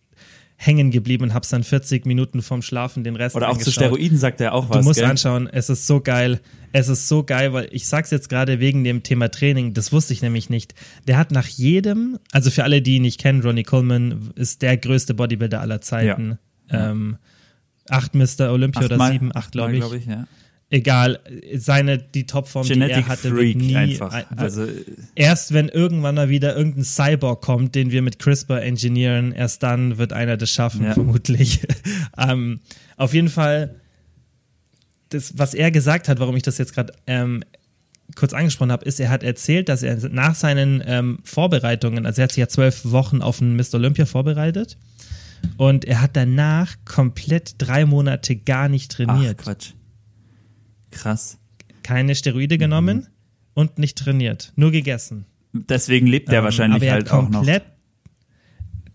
[0.57, 3.71] hängen geblieben und hab's dann 40 Minuten vorm Schlafen den Rest oder auch zu.
[3.71, 5.09] Steroiden sagt er auch was, Du musst gell?
[5.09, 6.41] anschauen, es ist so geil.
[6.73, 10.13] Es ist so geil, weil ich sag's jetzt gerade wegen dem Thema Training, das wusste
[10.13, 10.75] ich nämlich nicht.
[11.09, 14.77] Der hat nach jedem, also für alle, die ihn nicht kennen, Ronnie Coleman ist der
[14.77, 16.39] größte Bodybuilder aller Zeiten.
[16.73, 17.17] Ähm,
[17.89, 18.51] acht Mr.
[18.53, 19.81] Olympia oder Achtmal- sieben, acht glaube ich.
[19.81, 20.27] glaub ich ja.
[20.73, 21.19] Egal,
[21.57, 24.13] seine, die Topform, die Genetic er hatte, Freak wird nie, einfach.
[24.13, 24.69] ein- Also,
[25.17, 29.99] erst wenn irgendwann mal wieder irgendein Cyborg kommt, den wir mit CRISPR engineeren, erst dann
[29.99, 30.95] wird einer das schaffen, Ja.
[30.95, 31.61] vermutlich.
[32.17, 32.61] ähm,
[32.97, 33.75] auf jeden Fall,
[35.09, 37.43] das, was er gesagt hat, warum ich das jetzt gerade ähm,
[38.15, 42.25] kurz angesprochen habe, ist, er hat erzählt, dass er nach seinen ähm, Vorbereitungen, also er
[42.25, 43.75] hat sich ja zwölf Wochen auf einen Mr.
[43.75, 44.77] Olympia vorbereitet
[45.57, 49.39] und er hat danach komplett drei Monate gar nicht ach, trainiert.
[49.39, 49.73] Quatsch.
[50.91, 51.39] Krass.
[51.83, 53.07] Keine Steroide genommen
[53.55, 55.27] und nicht trainiert, nur gegessen.
[55.53, 57.45] Deswegen lebt er Ähm, wahrscheinlich er halt auch noch.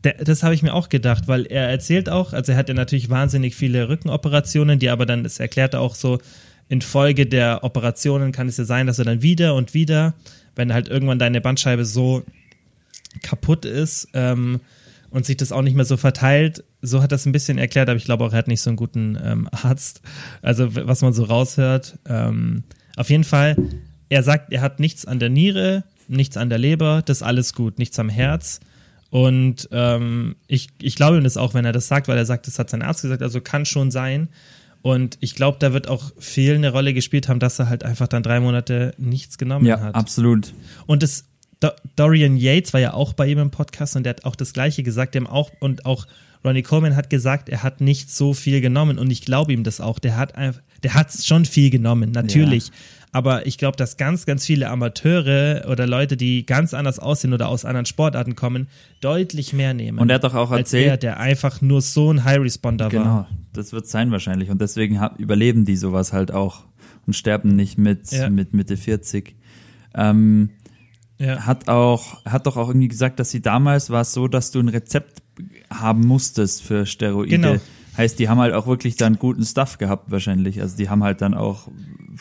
[0.02, 3.10] das habe ich mir auch gedacht, weil er erzählt auch, also er hat ja natürlich
[3.10, 6.20] wahnsinnig viele Rückenoperationen, die aber dann, das erklärt er auch so,
[6.68, 10.16] infolge der Operationen kann es ja sein, dass du dann wieder und wieder,
[10.56, 12.24] wenn halt irgendwann deine Bandscheibe so
[13.22, 14.62] kaputt ist ähm,
[15.16, 17.96] und sich das auch nicht mehr so verteilt, so hat das ein bisschen erklärt, aber
[17.96, 20.02] ich glaube auch, er hat nicht so einen guten ähm, Arzt.
[20.42, 21.98] Also was man so raushört.
[22.06, 22.66] Ähm,
[22.98, 23.56] auf jeden Fall,
[24.10, 27.54] er sagt, er hat nichts an der Niere, nichts an der Leber, das ist alles
[27.54, 28.60] gut, nichts am Herz.
[29.10, 32.48] Und ähm, ich, ich glaube ihm das auch, wenn er das sagt, weil er sagt,
[32.48, 34.28] das hat sein Arzt gesagt, also kann schon sein.
[34.82, 38.10] Und ich glaube, da wird auch viel eine Rolle gespielt haben, dass er halt einfach
[38.10, 39.96] dann drei Monate nichts genommen ja, hat.
[39.96, 40.54] absolut.
[40.88, 41.24] Und das,
[41.60, 44.54] Do Dorian Yates war ja auch bei ihm im Podcast und der hat auch das
[44.54, 46.06] Gleiche gesagt, dem auch, und auch
[46.44, 49.82] Ronnie Coleman hat gesagt, er hat nicht so viel genommen und ich glaube ihm das
[49.82, 49.98] auch.
[50.00, 52.68] Der hat einfach, der hat schon viel genommen, natürlich.
[52.68, 52.74] Ja.
[53.12, 57.48] Aber ich glaube, dass ganz, ganz viele Amateure oder Leute, die ganz anders aussehen oder
[57.48, 58.68] aus anderen Sportarten kommen,
[59.00, 60.00] deutlich mehr nehmen.
[60.00, 63.06] Und er hat doch auch erzählt, der, der einfach nur so ein High Responder genau,
[63.06, 63.28] war.
[63.30, 64.50] Genau, das wird sein wahrscheinlich.
[64.50, 66.66] Und deswegen überleben die sowas halt auch
[67.08, 68.30] und sterben nicht mit, ja.
[68.30, 69.34] mit Mitte 40.
[69.96, 70.50] Ähm,
[71.18, 71.46] ja.
[71.46, 74.60] Hat auch, hat doch auch irgendwie gesagt, dass sie damals war es so, dass du
[74.60, 75.22] ein Rezept
[75.70, 77.30] haben musstest für Steroide.
[77.30, 77.56] Genau.
[77.98, 80.62] Heißt, die haben halt auch wirklich dann guten Stuff gehabt wahrscheinlich.
[80.62, 81.70] Also die haben halt dann auch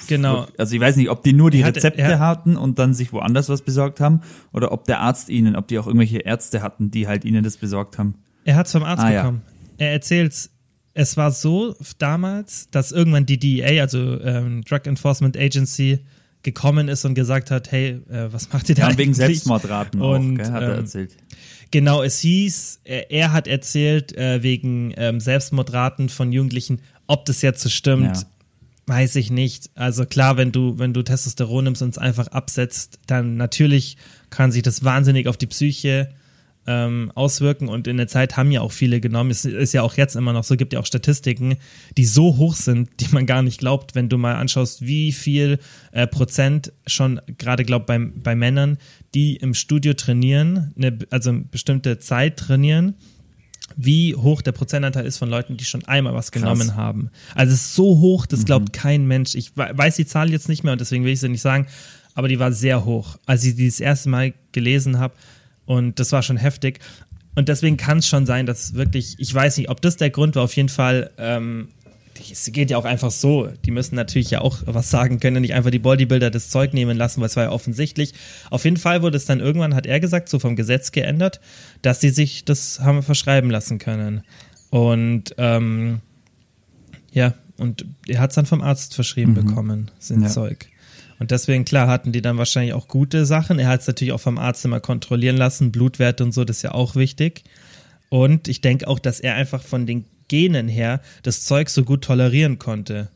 [0.08, 0.46] Genau.
[0.58, 2.18] Also ich weiß nicht, ob die nur die hatte, Rezepte ja.
[2.18, 5.78] hatten und dann sich woanders was besorgt haben oder ob der Arzt ihnen, ob die
[5.78, 8.14] auch irgendwelche Ärzte hatten, die halt ihnen das besorgt haben.
[8.44, 9.42] Er hat es vom Arzt ah, bekommen.
[9.78, 9.86] Ja.
[9.86, 10.50] Er erzählt,
[10.94, 16.00] es war so damals, dass irgendwann die DEA, also ähm, Drug Enforcement Agency,
[16.44, 18.98] gekommen ist und gesagt hat, hey, äh, was macht ihr da ja, eigentlich?
[18.98, 21.16] wegen Selbstmordraten und, auch, gell, hat er ähm, erzählt.
[21.72, 27.42] Genau, es hieß, er, er hat erzählt, äh, wegen ähm, Selbstmordraten von Jugendlichen, ob das
[27.42, 28.22] jetzt so stimmt, ja.
[28.86, 29.70] weiß ich nicht.
[29.74, 33.96] Also klar, wenn du, wenn du Testosteron nimmst und es einfach absetzt, dann natürlich
[34.30, 36.10] kann sich das wahnsinnig auf die Psyche
[36.66, 39.30] ähm, auswirken und in der Zeit haben ja auch viele genommen.
[39.30, 41.56] Es ist ja auch jetzt immer noch so, gibt ja auch Statistiken,
[41.96, 45.58] die so hoch sind, die man gar nicht glaubt, wenn du mal anschaust, wie viel
[45.92, 48.78] äh, Prozent schon gerade glaubt bei, bei Männern,
[49.14, 52.94] die im Studio trainieren, eine, also eine bestimmte Zeit trainieren,
[53.76, 56.76] wie hoch der Prozentanteil ist von Leuten, die schon einmal was genommen Krass.
[56.76, 57.10] haben.
[57.34, 58.72] Also es ist so hoch, das glaubt mhm.
[58.72, 59.34] kein Mensch.
[59.34, 61.66] Ich weiß die Zahl jetzt nicht mehr und deswegen will ich sie nicht sagen,
[62.14, 63.18] aber die war sehr hoch.
[63.26, 65.14] Als ich die das erste Mal gelesen habe,
[65.66, 66.80] und das war schon heftig.
[67.34, 70.36] Und deswegen kann es schon sein, dass wirklich, ich weiß nicht, ob das der Grund
[70.36, 71.68] war, auf jeden Fall, ähm,
[72.30, 73.48] es geht ja auch einfach so.
[73.64, 76.96] Die müssen natürlich ja auch was sagen können, nicht einfach die Bodybuilder das Zeug nehmen
[76.96, 78.14] lassen, weil es war ja offensichtlich.
[78.50, 81.40] Auf jeden Fall wurde es dann irgendwann, hat er gesagt, so vom Gesetz geändert,
[81.82, 84.22] dass sie sich das haben verschreiben lassen können.
[84.70, 86.00] Und ähm,
[87.12, 89.46] ja, und er hat es dann vom Arzt verschrieben mhm.
[89.46, 90.28] bekommen, sind ja.
[90.28, 90.68] Zeug.
[91.18, 93.58] Und deswegen, klar, hatten die dann wahrscheinlich auch gute Sachen.
[93.58, 96.62] Er hat es natürlich auch vom Arzt immer kontrollieren lassen, Blutwerte und so, das ist
[96.62, 97.44] ja auch wichtig.
[98.08, 102.02] Und ich denke auch, dass er einfach von den Genen her das Zeug so gut
[102.02, 103.10] tolerieren konnte.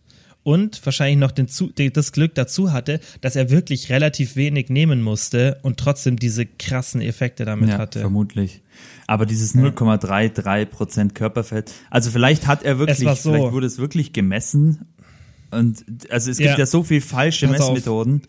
[0.44, 1.46] Und wahrscheinlich noch den,
[1.92, 7.02] das Glück dazu hatte, dass er wirklich relativ wenig nehmen musste und trotzdem diese krassen
[7.02, 8.00] Effekte damit ja, hatte.
[8.00, 8.62] Vermutlich.
[9.06, 13.32] Aber dieses 0,33% Körperfett, also vielleicht hat er wirklich, so.
[13.32, 14.86] vielleicht wurde es wirklich gemessen
[15.50, 18.22] und also es gibt ja, ja so viel falsche Pass Messmethoden.
[18.22, 18.28] Auf.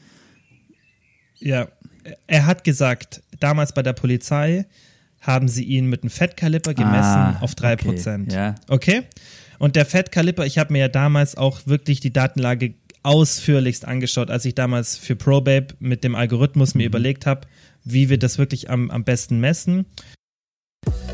[1.40, 1.68] Ja,
[2.28, 4.66] er hat gesagt, damals bei der Polizei
[5.22, 8.24] haben sie ihn mit einem Fettkaliper gemessen ah, auf 3%.
[8.24, 8.56] Okay, ja.
[8.68, 9.04] okay?
[9.58, 14.46] Und der Fettkaliper, ich habe mir ja damals auch wirklich die Datenlage ausführlichst angeschaut, als
[14.46, 16.88] ich damals für ProBabe mit dem Algorithmus mir mhm.
[16.88, 17.42] überlegt habe,
[17.84, 19.86] wie wir das wirklich am, am besten messen.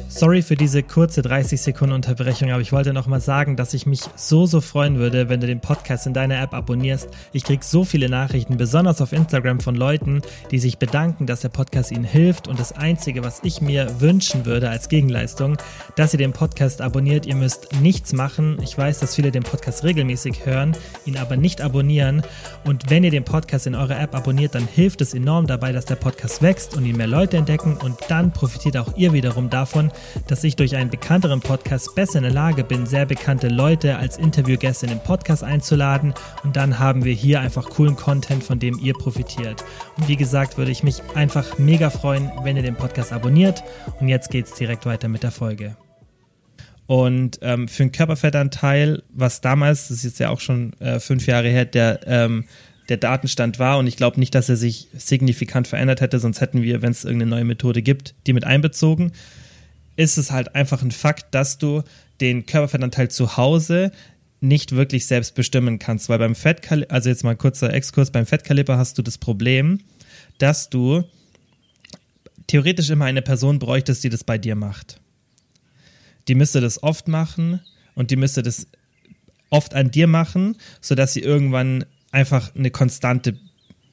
[0.08, 3.86] Sorry für diese kurze 30 Sekunden Unterbrechung, aber ich wollte noch mal sagen, dass ich
[3.86, 7.10] mich so, so freuen würde, wenn du den Podcast in deiner App abonnierst.
[7.34, 11.49] Ich krieg so viele Nachrichten, besonders auf Instagram von Leuten, die sich bedanken, dass der
[11.49, 12.47] Podcast ihnen hilft.
[12.47, 15.58] Und das Einzige, was ich mir wünschen würde als Gegenleistung,
[15.97, 17.25] dass ihr den Podcast abonniert.
[17.25, 18.58] Ihr müsst nichts machen.
[18.62, 22.21] Ich weiß, dass viele den Podcast regelmäßig hören, ihn aber nicht abonnieren.
[22.63, 25.86] Und wenn ihr den Podcast in eurer App abonniert, dann hilft es enorm dabei, dass
[25.86, 27.75] der Podcast wächst und ihn mehr Leute entdecken.
[27.75, 29.89] Und dann profitiert auch ihr wiederum davon,
[30.28, 34.18] dass ich durch einen bekannteren Podcast besser in der Lage bin, sehr bekannte Leute als
[34.18, 36.13] Interviewgäste in den Podcast einzuladen.
[36.44, 39.63] Und dann haben wir hier einfach coolen Content, von dem ihr profitiert.
[39.96, 43.63] Und wie gesagt, würde ich mich einfach mega freuen, wenn ihr den Podcast abonniert.
[44.02, 45.78] Und jetzt geht's direkt weiter mit der Folge.
[46.86, 51.26] Und ähm, für einen Körperfettanteil, was damals, das ist jetzt ja auch schon äh, fünf
[51.28, 52.44] Jahre her, der ähm,
[52.89, 53.78] der Datenstand war.
[53.78, 57.04] Und ich glaube nicht, dass er sich signifikant verändert hätte, sonst hätten wir, wenn es
[57.04, 59.12] irgendeine neue Methode gibt, die mit einbezogen
[59.96, 61.84] ist es halt einfach ein Fakt, dass du
[62.22, 63.92] den Körperfettanteil zu Hause
[64.42, 68.78] nicht wirklich selbst bestimmen kannst, weil beim Fettkaliber, also jetzt mal kurzer Exkurs, beim Fettkaliber
[68.78, 69.80] hast du das Problem,
[70.38, 71.04] dass du
[72.48, 75.00] theoretisch immer eine Person bräuchtest, die das bei dir macht.
[76.28, 77.62] Die müsste das oft machen
[77.96, 78.68] und die müsste das
[79.50, 83.38] oft an dir machen, sodass sie irgendwann einfach eine Konstante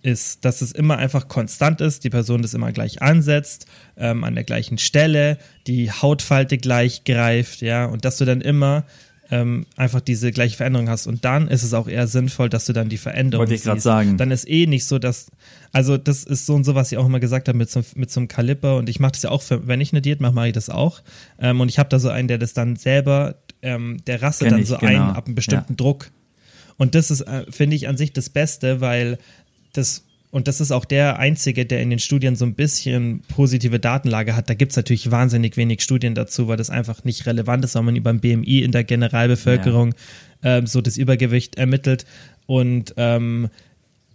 [0.02, 4.34] ist, dass es immer einfach konstant ist, die Person das immer gleich ansetzt, ähm, an
[4.34, 8.84] der gleichen Stelle, die Hautfalte gleich greift, ja, und dass du dann immer
[9.32, 11.06] ähm, einfach diese gleiche Veränderung hast.
[11.06, 13.80] Und dann ist es auch eher sinnvoll, dass du dann die Veränderung Wollte ich gerade
[13.80, 14.18] sagen.
[14.18, 15.28] Dann ist eh nicht so, dass,
[15.72, 18.10] also das ist so und so, was ich auch immer gesagt habe mit so, mit
[18.10, 20.32] so einem Kaliber und ich mache das ja auch, für, wenn ich eine Diät mache,
[20.32, 21.00] mache ich das auch.
[21.38, 24.58] Ähm, und ich habe da so einen, der das dann selber, ähm, der Kenn dann
[24.58, 24.90] ich, so genau.
[24.90, 25.76] ein ab einem bestimmten Ja.
[25.76, 26.10] Druck.
[26.76, 29.18] Und das ist, äh, finde ich, an sich das Beste, weil
[29.72, 33.78] das, und das ist auch der einzige, der in den Studien so ein bisschen positive
[33.78, 34.48] Datenlage hat.
[34.48, 37.82] Da gibt es natürlich wahnsinnig wenig Studien dazu, weil das einfach nicht relevant ist, weil
[37.82, 39.94] man über ein BMI in der Generalbevölkerung
[40.42, 42.06] ähm, so das Übergewicht ermittelt.
[42.46, 43.48] Und ähm,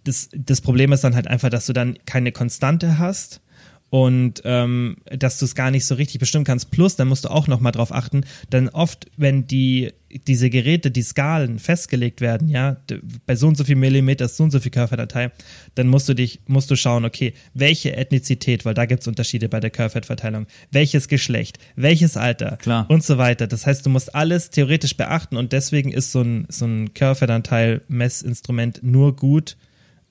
[0.04, 3.42] das, das Problem ist dann halt einfach, dass du dann keine Konstante hast
[3.90, 6.72] und ähm, dass du es gar nicht so richtig bestimmen kannst.
[6.72, 9.94] Plus, dann musst du auch noch mal drauf achten, denn oft, wenn die
[10.26, 12.78] diese Geräte, die Skalen festgelegt werden, ja,
[13.26, 15.32] bei so und so viel Millimeter ist so und so viel Körperdatei,
[15.76, 19.50] dann musst du dich, musst du schauen, okay, welche Ethnizität, weil da gibt es Unterschiede
[19.50, 22.86] bei der Körperfettverteilung, welches Geschlecht, welches Alter Klar.
[22.90, 23.48] und so weiter.
[23.48, 28.80] Das heißt, du musst alles theoretisch beachten und deswegen ist so ein, so ein Körperfettanteil-Messinstrument
[28.84, 29.58] nur gut,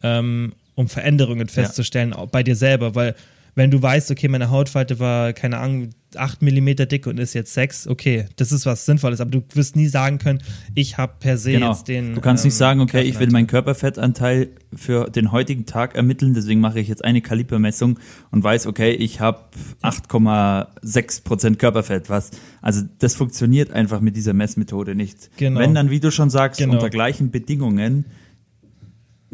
[0.03, 3.15] ähm, um Veränderungen festzustellen, auch bei dir selber, weil
[3.57, 7.53] wenn du weißt, okay, meine Hautfalte war, keine Ahnung, 8 Millimeter dick und ist jetzt
[7.55, 10.40] 6, okay, das ist was Sinnvolles, aber du wirst nie sagen können,
[10.75, 11.73] ich habe per se Genau.
[11.73, 12.14] jetzt den.
[12.14, 16.35] du kannst nicht ähm, sagen, okay, ich will meinen Körperfettanteil für den heutigen Tag ermitteln,
[16.35, 17.99] deswegen mache ich jetzt eine Kalibermessung
[18.31, 19.40] und weiß, okay, ich habe
[19.83, 22.09] 8,6 Prozent Körperfett.
[22.11, 22.31] Was?
[22.62, 25.31] Also das funktioniert einfach mit dieser Messmethode nicht.
[25.38, 25.61] Genau.
[25.61, 26.75] Wenn dann, wie du schon sagst, Genau.
[26.75, 28.05] unter gleichen Bedingungen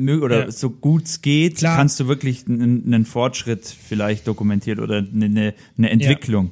[0.08, 0.50] oder Ja.
[0.50, 1.76] so gut es geht, Klar.
[1.76, 6.50] kannst du wirklich einen, Fortschritt vielleicht dokumentieren oder eine, eine Entwicklung.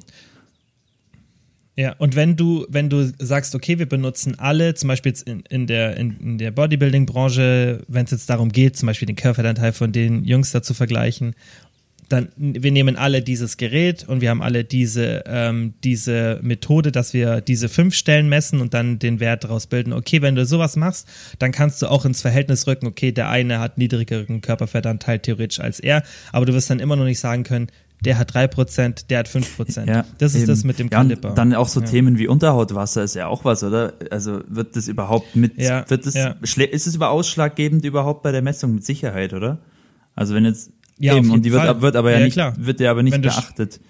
[1.77, 5.41] Ja, und wenn du, wenn du sagst, okay, wir benutzen alle, zum Beispiel jetzt in,
[5.49, 9.73] in der, in, in der Bodybuilding-Branche, wenn es jetzt darum geht, zum Beispiel den Körperfettanteil
[9.73, 11.35] von den Jungs da zu vergleichen,
[12.11, 17.15] dann, wir nehmen alle dieses Gerät und wir haben alle diese, ähm, diese Methode, dass
[17.15, 19.93] wir diese fünf Stellen messen und dann den Wert daraus bilden.
[19.93, 23.61] Okay, wenn du sowas machst, dann kannst du auch ins Verhältnis rücken, okay, der eine
[23.61, 27.69] hat niedrigeren Körperfettanteil theoretisch als er, aber du wirst dann immer noch nicht sagen können,
[28.05, 29.87] der hat 3%, der hat 5%.
[29.87, 30.47] Ja, das ist eben.
[30.49, 31.31] das mit dem ja, Kaliber.
[31.31, 31.87] Dann auch so Ja.
[31.87, 33.93] Themen wie Unterhautwasser ist ja auch was, oder?
[34.11, 36.35] Also wird das überhaupt mit, Ja, wird das, ja.
[36.41, 39.59] ist es über ausschlaggebend überhaupt bei der Messung mit Sicherheit, oder?
[40.17, 40.71] Also wenn jetzt,
[41.01, 41.81] Ja, eben, und die wird, Fall.
[41.83, 42.55] wird aber ja, Ja, nicht, klar.
[42.59, 43.81] wird ja aber nicht beachtet.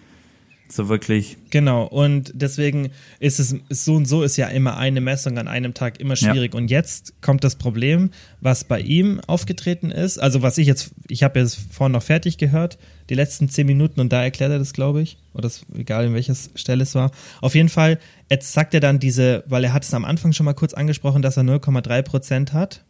[0.68, 1.36] So wirklich.
[1.50, 5.74] Genau, und deswegen ist es so und so ist ja immer eine Messung an einem
[5.74, 6.54] Tag immer schwierig.
[6.54, 10.18] Und jetzt kommt das Problem, was bei ihm aufgetreten ist.
[10.18, 13.98] Also was ich jetzt, ich habe jetzt vorhin noch fertig gehört, die letzten zehn Minuten
[13.98, 15.18] und da erklärt er das, glaube ich.
[15.34, 17.10] Oder das, egal in welcher Stelle es war.
[17.40, 17.98] Auf jeden Fall,
[18.30, 21.20] jetzt sagt er dann diese, weil er hat es am Anfang schon mal kurz angesprochen,
[21.20, 22.84] dass er 0,3 Prozent hat.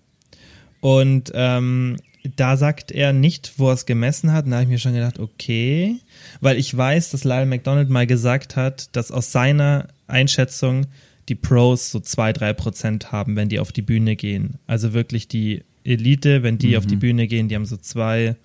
[0.81, 1.97] Und ähm,
[2.37, 4.45] da sagt er nicht, wo er es gemessen hat.
[4.45, 5.97] Und da habe ich mir schon gedacht, okay.
[6.41, 10.87] Weil ich weiß, dass Lyle McDonald mal gesagt hat, dass aus seiner Einschätzung
[11.29, 14.55] die Pros so zwei drei Prozent haben, wenn die auf die Bühne gehen.
[14.67, 18.37] Also wirklich die Elite, wenn die auf die Bühne gehen, die haben so zwei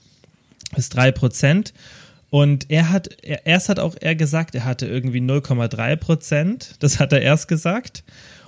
[0.76, 1.74] bis drei Prozent.
[2.30, 6.76] Und er hat, er, erst hat auch er gesagt, er hatte irgendwie 0,3 Prozent.
[6.80, 8.04] Das hat er erst gesagt.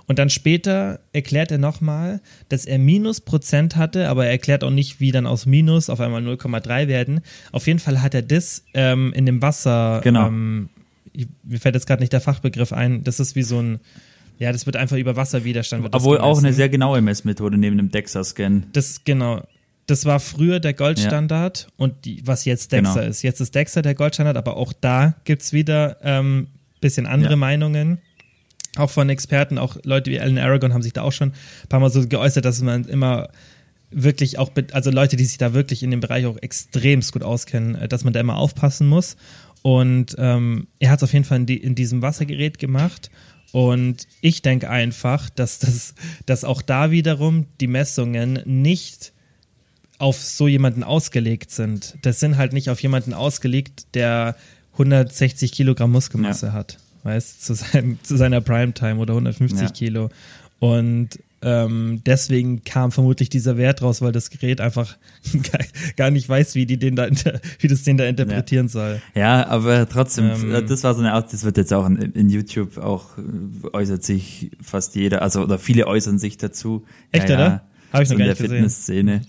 [0.08, 4.70] Und dann später erklärt er nochmal, dass er Minus Prozent hatte, aber er erklärt auch
[4.72, 7.20] nicht, wie dann aus Minus auf einmal 0,3 werden.
[7.52, 10.28] Auf jeden Fall hat er das ähm, in dem Wasser, Genau.
[10.28, 10.70] ähm,
[11.12, 13.80] ich, mir fällt jetzt gerade nicht der Fachbegriff ein, das ist wie so ein,
[14.40, 15.84] ja, das wird einfach über Wasserwiderstand.
[15.84, 18.64] Wird Obwohl auch eine sehr genaue Messmethode neben dem DEXA-Scan.
[18.72, 19.42] Das, genau.
[19.88, 23.08] Das war früher der Goldstandard und die, was jetzt Dexa Genau.
[23.10, 23.24] ist.
[23.24, 26.48] Jetzt ist Dexa der Goldstandard, aber auch da gibt's wieder ähm,
[26.82, 27.36] bisschen andere Ja.
[27.38, 28.00] Meinungen.
[28.78, 31.80] Auch von Experten, auch Leute wie Alan Aragon haben sich da auch schon ein paar
[31.80, 33.30] Mal so geäußert, dass man immer
[33.90, 37.76] wirklich auch, also Leute, die sich da wirklich in dem Bereich auch extremst gut auskennen,
[37.76, 39.16] äh, dass man da immer aufpassen muss.
[39.62, 43.10] Und ähm, er hat es auf jeden Fall in, die, in diesem Wassergerät gemacht.
[43.52, 49.14] Und ich denke einfach, dass das, dass auch da wiederum die Messungen nicht
[50.00, 51.98] auf so jemanden ausgelegt sind.
[52.02, 54.36] Das sind halt nicht auf jemanden ausgelegt, der
[54.74, 59.70] 160 Kilogramm Muskelmasse hat, weißt, zu, seinem, zu seiner Primetime oder 150 Ja.
[59.70, 60.10] Kilo.
[60.60, 61.10] Und
[61.44, 64.98] ähm, deswegen kam vermutlich dieser Wert raus, weil das Gerät einfach
[65.96, 67.08] gar- nicht weiß, wie die den da,
[67.60, 69.02] wie das den da interpretieren soll.
[69.14, 70.56] Ja, aber trotzdem, Ähm.
[70.56, 73.68] äh, das war so eine Art, das wird jetzt auch in, in YouTube auch, äh,
[73.72, 76.86] äußert sich fast jeder, also, oder viele äußern sich dazu.
[77.12, 77.46] Echt, ja, oder?
[77.48, 77.62] Ja,
[77.94, 78.58] Hab ich noch gar in nicht der gesehen.
[78.64, 79.22] Fitnessszene.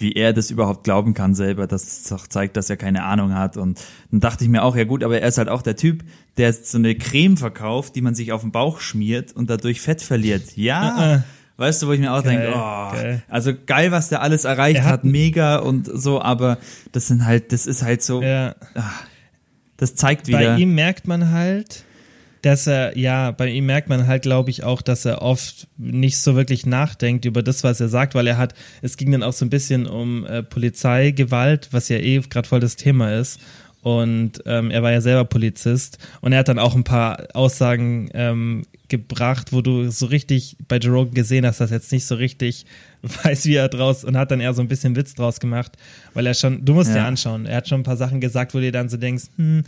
[0.00, 3.56] Wie er das überhaupt glauben kann selber, dass es zeigt, dass er keine Ahnung hat.
[3.56, 6.02] Und dann dachte ich mir auch, ja gut, aber er ist halt auch der Typ,
[6.38, 10.00] der so eine Creme verkauft, die man sich auf den Bauch schmiert und dadurch Fett
[10.02, 10.56] verliert.
[10.56, 11.12] Ja.
[11.12, 11.20] Äh, äh.
[11.58, 13.22] Weißt du, wo ich mir auch Geil, denke, oh, geil.
[13.28, 16.56] also geil, was der alles erreicht Er hat, hat- mega und so, aber
[16.92, 18.54] das sind halt, das ist halt so, Ja.
[19.76, 20.38] das zeigt wieder.
[20.38, 21.84] Bei ihm merkt man halt,
[22.42, 26.18] dass er, ja, bei ihm merkt man halt, glaube ich, auch, dass er oft nicht
[26.18, 29.32] so wirklich nachdenkt über das, was er sagt, weil er hat, es ging dann auch
[29.32, 33.40] so ein bisschen um äh, Polizeigewalt, was ja eh gerade voll das Thema ist.
[33.82, 38.10] Und ähm, er war ja selber Polizist und er hat dann auch ein paar Aussagen
[38.12, 42.16] ähm, gebracht, wo du so richtig bei Joe gesehen hast, dass er jetzt nicht so
[42.16, 42.66] richtig
[43.22, 45.72] weiß, wie er draus und hat dann eher so ein bisschen Witz draus gemacht,
[46.12, 46.96] weil er schon, du musst Ja.
[46.96, 49.24] dir anschauen, er hat schon ein paar Sachen gesagt, wo du dir dann so denkst,
[49.36, 49.62] hm,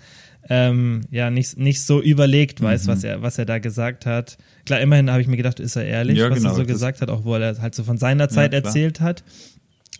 [0.48, 2.88] ähm, ja, nicht, nicht so überlegt weiß, Mhm.
[2.90, 4.38] was er, was er da gesagt hat.
[4.66, 7.00] Klar, immerhin habe ich mir gedacht, ist er ehrlich, Ja, was genau, er so gesagt
[7.00, 8.64] hat, auch wo er halt so von seiner Zeit klar.
[8.64, 9.22] erzählt hat.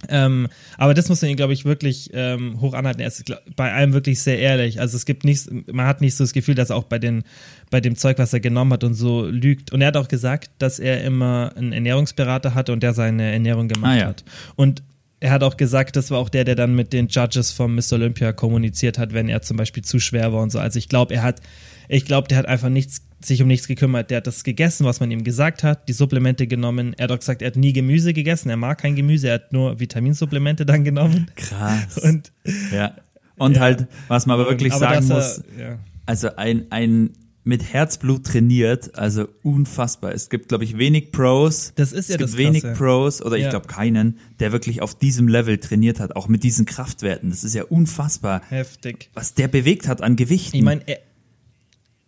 [0.08, 3.00] Ähm, aber das muss man ihn, glaube ich, wirklich ähm, hoch anhalten.
[3.00, 3.24] Er ist
[3.54, 4.80] bei allem wirklich sehr ehrlich.
[4.80, 7.22] Also es gibt nichts, man hat nicht so das Gefühl, dass er auch bei den,
[7.70, 9.70] bei dem Zeug, was er genommen hat und so lügt.
[9.72, 13.68] Und er hat auch gesagt, dass er immer einen Ernährungsberater hatte und der seine Ernährung
[13.68, 14.06] gemacht Ah, ja.
[14.06, 14.24] hat.
[14.56, 14.82] Und
[15.22, 17.92] er hat auch gesagt, das war auch der, der dann mit den Judges vom Miss
[17.92, 20.58] Olympia kommuniziert hat, wenn er zum Beispiel zu schwer war und so.
[20.58, 21.40] Also ich glaube, er hat,
[21.88, 24.10] ich glaube, der hat einfach nichts, sich um nichts gekümmert.
[24.10, 26.94] Der hat das gegessen, was man ihm gesagt hat, die Supplemente genommen.
[26.98, 29.52] Er hat auch gesagt, er hat nie Gemüse gegessen, er mag kein Gemüse, er hat
[29.52, 31.30] nur Vitaminsupplemente dann genommen.
[31.36, 31.98] Krass.
[31.98, 32.32] Und,
[32.72, 32.96] ja.
[33.36, 33.62] Und Ja.
[33.62, 35.78] halt, was man aber wirklich aber sagen muss, er, ja.
[36.04, 37.10] also ein, ein
[37.44, 40.12] mit Herzblut trainiert, also unfassbar.
[40.12, 41.72] Es gibt, glaube ich, wenig Pros.
[41.74, 42.76] Das ist ja es gibt das wenig Krasse.
[42.78, 43.50] Pros oder ich Ja.
[43.50, 47.30] glaube keinen, der wirklich auf diesem Level trainiert hat, auch mit diesen Kraftwerten.
[47.30, 49.10] Das ist ja unfassbar, heftig.
[49.14, 50.56] was der bewegt hat an Gewichten.
[50.56, 50.98] Ich meine, er,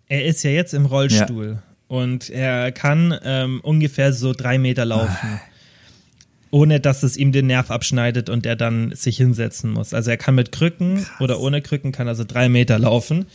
[0.07, 5.41] er ist ja jetzt im Rollstuhl und er kann ähm, ungefähr so drei Meter laufen.
[6.53, 9.93] Ohne dass es ihm den Nerv abschneidet und er dann sich hinsetzen muss.
[9.93, 13.27] Also er kann mit Krücken oder ohne Krücken kann also drei Meter laufen.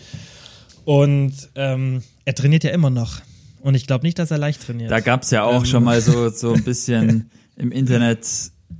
[0.89, 3.21] Und ähm, er trainiert ja immer noch.
[3.61, 4.89] Und ich glaube nicht, dass er leicht trainiert.
[4.89, 5.65] Da gab's ja auch Ähm.
[5.65, 8.25] schon mal so, so ein bisschen im Internet,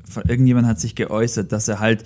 [0.10, 2.04] von irgendjemand hat sich geäußert, dass er halt,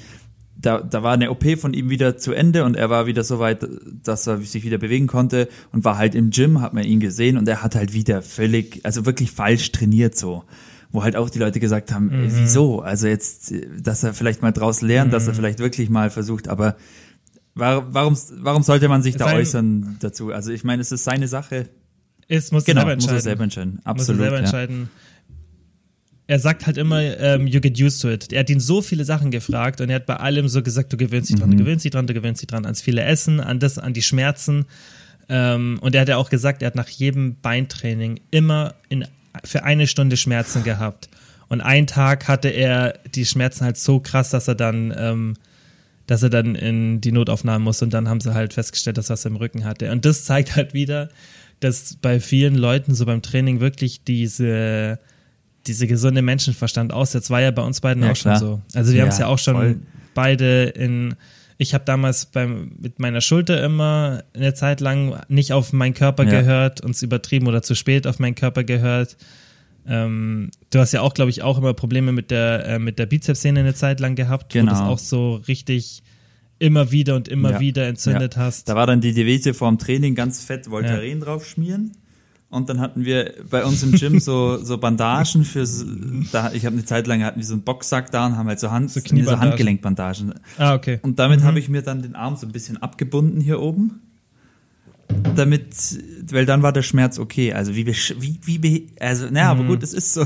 [0.58, 3.40] da, da war eine OP von ihm wieder zu Ende und er war wieder so
[3.40, 3.66] weit,
[4.04, 7.38] dass er sich wieder bewegen konnte und war halt im Gym, hat man ihn gesehen
[7.38, 10.44] und er hat halt wieder völlig, also wirklich falsch trainiert so.
[10.92, 12.26] Wo halt auch die Leute gesagt haben, Mhm.
[12.26, 12.82] äh, wieso?
[12.82, 16.76] Also jetzt, dass er vielleicht mal draus lernt, dass er vielleicht wirklich mal versucht, aber
[17.56, 20.32] war- warum, warum sollte man sich da Sein- äußern dazu?
[20.32, 21.70] Also ich meine, es ist seine Sache.
[22.28, 23.18] ist, muss Genau, er selber muss entscheiden.
[23.18, 23.72] er selber entscheiden.
[23.74, 24.22] muss er Absolut.
[24.22, 24.42] selber ja.
[24.44, 24.90] entscheiden.
[26.26, 28.32] Er sagt halt immer, ähm, you get used to it.
[28.32, 30.98] Er hat ihn so viele Sachen gefragt und er hat bei allem so gesagt, du
[30.98, 31.58] gewöhnst dich dran, Mhm.
[31.58, 34.02] du gewöhnst dich dran, du gewöhnst dich dran, ans viele Essen, an das, an die
[34.02, 34.66] Schmerzen.
[35.28, 39.06] Ähm, und er hat ja auch gesagt, er hat nach jedem Beintraining immer in,
[39.44, 41.10] für eine Stunde Schmerzen gehabt.
[41.50, 45.34] Und einen Tag hatte er die Schmerzen halt so krass, dass er dann, ähm,
[46.08, 49.14] dass er dann in die Notaufnahme muss und dann haben sie halt festgestellt, dass er
[49.16, 49.92] es im Rücken hatte.
[49.92, 51.10] Und das zeigt halt wieder,
[51.60, 55.00] dass bei vielen Leuten so beim Training wirklich diese,
[55.66, 57.30] diese gesunde Menschenverstand aussetzt.
[57.30, 58.40] War ja bei uns beiden Ja, auch schon klar.
[58.40, 58.62] so.
[58.74, 59.80] Also wir Ja, haben es ja auch schon voll.
[60.14, 61.16] beide in.
[61.58, 66.26] Ich habe damals beim, mit meiner Schulter immer eine Zeit lang nicht auf meinen Körper
[66.26, 66.42] Ja.
[66.42, 69.16] gehört, uns übertrieben oder zu spät auf meinen Körper gehört.
[69.88, 73.06] Ähm, du hast ja auch, glaube ich, auch immer Probleme mit der, äh, mit der
[73.06, 74.92] Bizepssehne eine Zeit lang gehabt, wo du das Genau.
[74.92, 76.04] auch so richtig
[76.60, 77.60] immer wieder und immer Ja.
[77.60, 78.42] wieder entzündet Ja.
[78.44, 78.70] hast.
[78.70, 81.92] Da war dann die Devise vorm Training ganz fett Voltaren drauf schmieren.
[82.50, 85.66] Und dann hatten wir bei uns im Gym so, so Bandagen für,
[86.32, 88.60] da, ich habe eine Zeit lang hatten wir so einen Boxsack da und haben halt
[88.60, 89.40] so, Hand, So so.
[89.40, 90.36] Handgelenkbandagen.
[90.60, 91.00] ah, okay.
[91.02, 94.02] Und damit habe ich mir dann den Arm so ein bisschen abgebunden hier oben.
[95.36, 95.66] Damit,
[96.32, 97.54] weil dann war der Schmerz okay.
[97.54, 100.26] Also wie, wie, wie, also, naja, aber gut, es ist so,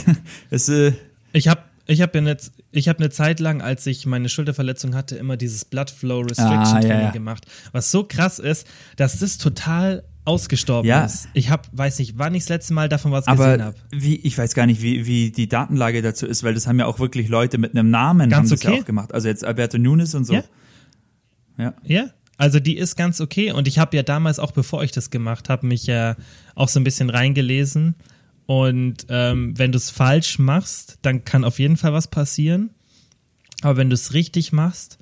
[0.50, 0.92] es, äh,
[1.32, 4.94] Ich habe ich hab ja jetzt, ich habe eine Zeit lang, als ich meine Schulterverletzung
[4.94, 7.10] hatte, immer dieses Blood Flow Restriction Ah, ja, Training ja.
[7.10, 7.46] gemacht.
[7.72, 11.04] Was so krass ist, dass das total ausgestorben Ja.
[11.04, 11.28] ist.
[11.34, 13.76] Ich habe, weiß nicht, wann ich das letzte Mal davon was gesehen aber habe.
[13.92, 16.86] wie, ich weiß gar nicht, wie, wie die Datenlage dazu ist, weil das haben ja
[16.86, 18.74] auch wirklich Leute mit einem Namen Ganz haben das okay.
[18.74, 19.14] ja auch gemacht.
[19.14, 20.34] Also jetzt Alberto Nunes und so.
[20.34, 20.44] Ja.
[21.58, 21.74] Ja.
[21.84, 22.06] Ja,
[22.38, 25.48] also die ist ganz okay und ich habe ja damals auch, bevor ich das gemacht
[25.48, 26.16] habe, mich ja
[26.54, 27.94] auch so ein bisschen reingelesen
[28.46, 32.70] und ähm, wenn du es falsch machst, dann kann auf jeden Fall was passieren,
[33.62, 34.98] aber wenn du es richtig machst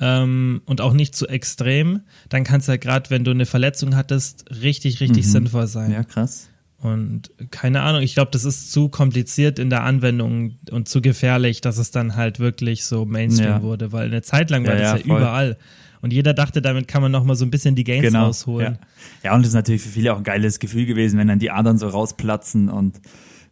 [0.00, 3.96] ähm, und auch nicht zu extrem, dann kann es ja gerade, wenn du eine Verletzung
[3.96, 5.90] hattest, richtig, richtig sinnvoll sein.
[5.90, 6.48] Ja, krass.
[6.80, 11.60] Und keine Ahnung, ich glaube, das ist zu kompliziert in der Anwendung und zu gefährlich,
[11.60, 13.62] dass es dann halt wirklich so Mainstream Ja.
[13.62, 15.58] wurde, weil eine Zeit lang war Ja, das ja, ja, überall.
[16.00, 18.26] Und jeder dachte, damit kann man nochmal so ein bisschen die Gains Genau.
[18.26, 18.78] rausholen.
[19.22, 19.30] Ja.
[19.30, 21.50] ja, und das ist natürlich für viele auch ein geiles Gefühl gewesen, wenn dann die
[21.50, 23.00] Adern so rausplatzen und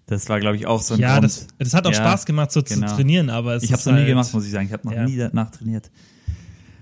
[0.07, 1.25] das war, glaube ich, auch so ein Ja, Grund.
[1.25, 2.87] das, das hat auch Ja, Spaß gemacht, so genau.
[2.87, 4.67] zu trainieren, aber es Ich habe es noch nie halt, gemacht, muss ich sagen.
[4.67, 5.01] Ich habe noch Ja.
[5.03, 5.07] Mhm.
[5.11, 5.91] nie danach trainiert.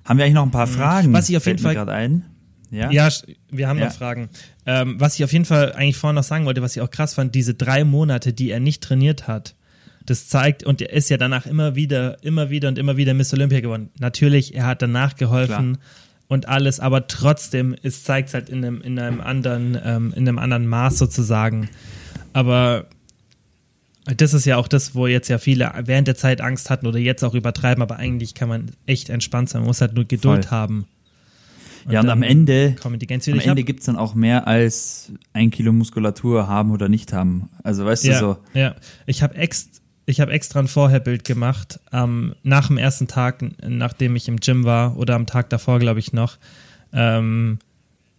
[0.04, 1.12] Haben wir eigentlich noch ein paar Fragen?
[1.14, 2.24] Was ich auf Fällt jeden Fall- gerade ein.
[2.70, 2.90] Ja?
[2.90, 3.08] Ja,
[3.50, 3.86] wir haben Ja.
[3.86, 4.28] noch Fragen.
[4.66, 7.14] Ähm, was ich auf jeden Fall eigentlich vorhin noch sagen wollte, was ich auch krass
[7.14, 9.54] fand, diese drei Monate, die er nicht trainiert hat,
[10.06, 13.32] das zeigt, und er ist ja danach immer wieder, immer wieder und immer wieder Miss
[13.32, 13.90] Olympia gewonnen.
[13.98, 15.78] Natürlich, er hat danach geholfen
[16.28, 20.38] und alles, aber trotzdem, es zeigt halt in einem, in einem anderen, ähm, in einem
[20.38, 21.68] anderen Maß sozusagen.
[22.32, 22.86] Aber
[24.04, 26.98] das ist ja auch das, wo jetzt ja viele während der Zeit Angst hatten oder
[26.98, 29.62] jetzt auch übertreiben, aber eigentlich kann man echt entspannt sein.
[29.62, 30.50] Man muss halt nur Geduld Voll.
[30.50, 30.86] haben.
[31.88, 36.70] Ja, und am Ende, am Ende gibt's dann auch mehr als ein Kilo Muskulatur haben
[36.70, 37.50] oder nicht haben.
[37.62, 38.74] Also weißt ja, du so, Ja,
[39.06, 39.68] ich habe ex,
[40.06, 44.64] ich hab extra ein Vorherbild gemacht, ähm, nach dem ersten Tag, nachdem ich im Gym
[44.64, 46.36] war, oder am Tag davor, glaube ich, noch.
[46.92, 47.58] Ähm,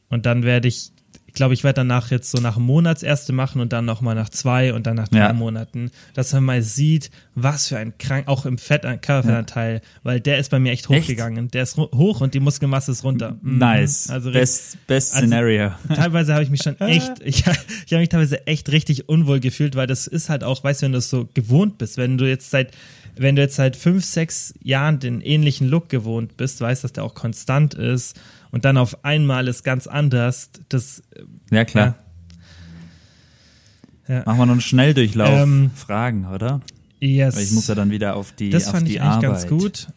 [0.09, 0.91] und dann werde ich
[1.35, 4.15] glaube, ich werde danach jetzt so nach einem Monat das erste machen und dann nochmal
[4.15, 5.33] nach zwei und dann nach drei Ja.
[5.33, 10.37] Monaten, dass man mal sieht, was für ein krank, auch im Fett, Körperfettanteil, weil der
[10.39, 11.03] ist bei mir echt Echt?
[11.03, 11.49] hochgegangen.
[11.51, 13.37] Der ist hoch und die Muskelmasse ist runter.
[13.41, 13.57] Mhm.
[13.57, 14.09] nice.
[14.09, 15.71] Also best, best also- Scenario.
[15.95, 19.75] teilweise habe ich mich schon echt, ich, ich habe mich teilweise echt richtig unwohl gefühlt,
[19.75, 22.25] weil das ist halt auch, weißt du, wenn du es so gewohnt bist, wenn du
[22.27, 22.71] jetzt seit,
[23.17, 27.03] wenn du jetzt seit fünf, sechs Jahren den ähnlichen Look gewohnt bist, weißt, dass der
[27.03, 28.19] auch konstant ist
[28.51, 31.03] und dann auf einmal ist ganz anders, das,
[31.51, 31.95] ja, klar.
[34.07, 34.23] Ja.
[34.25, 35.29] Machen wir noch einen Schnelldurchlauf.
[35.29, 36.61] Ähm, Fragen, oder?
[36.99, 37.35] yes.
[37.35, 39.31] Weil ich muss ja dann wieder auf die, das auf fand die ich eigentlich Arbeit.
[39.31, 39.87] ganz gut.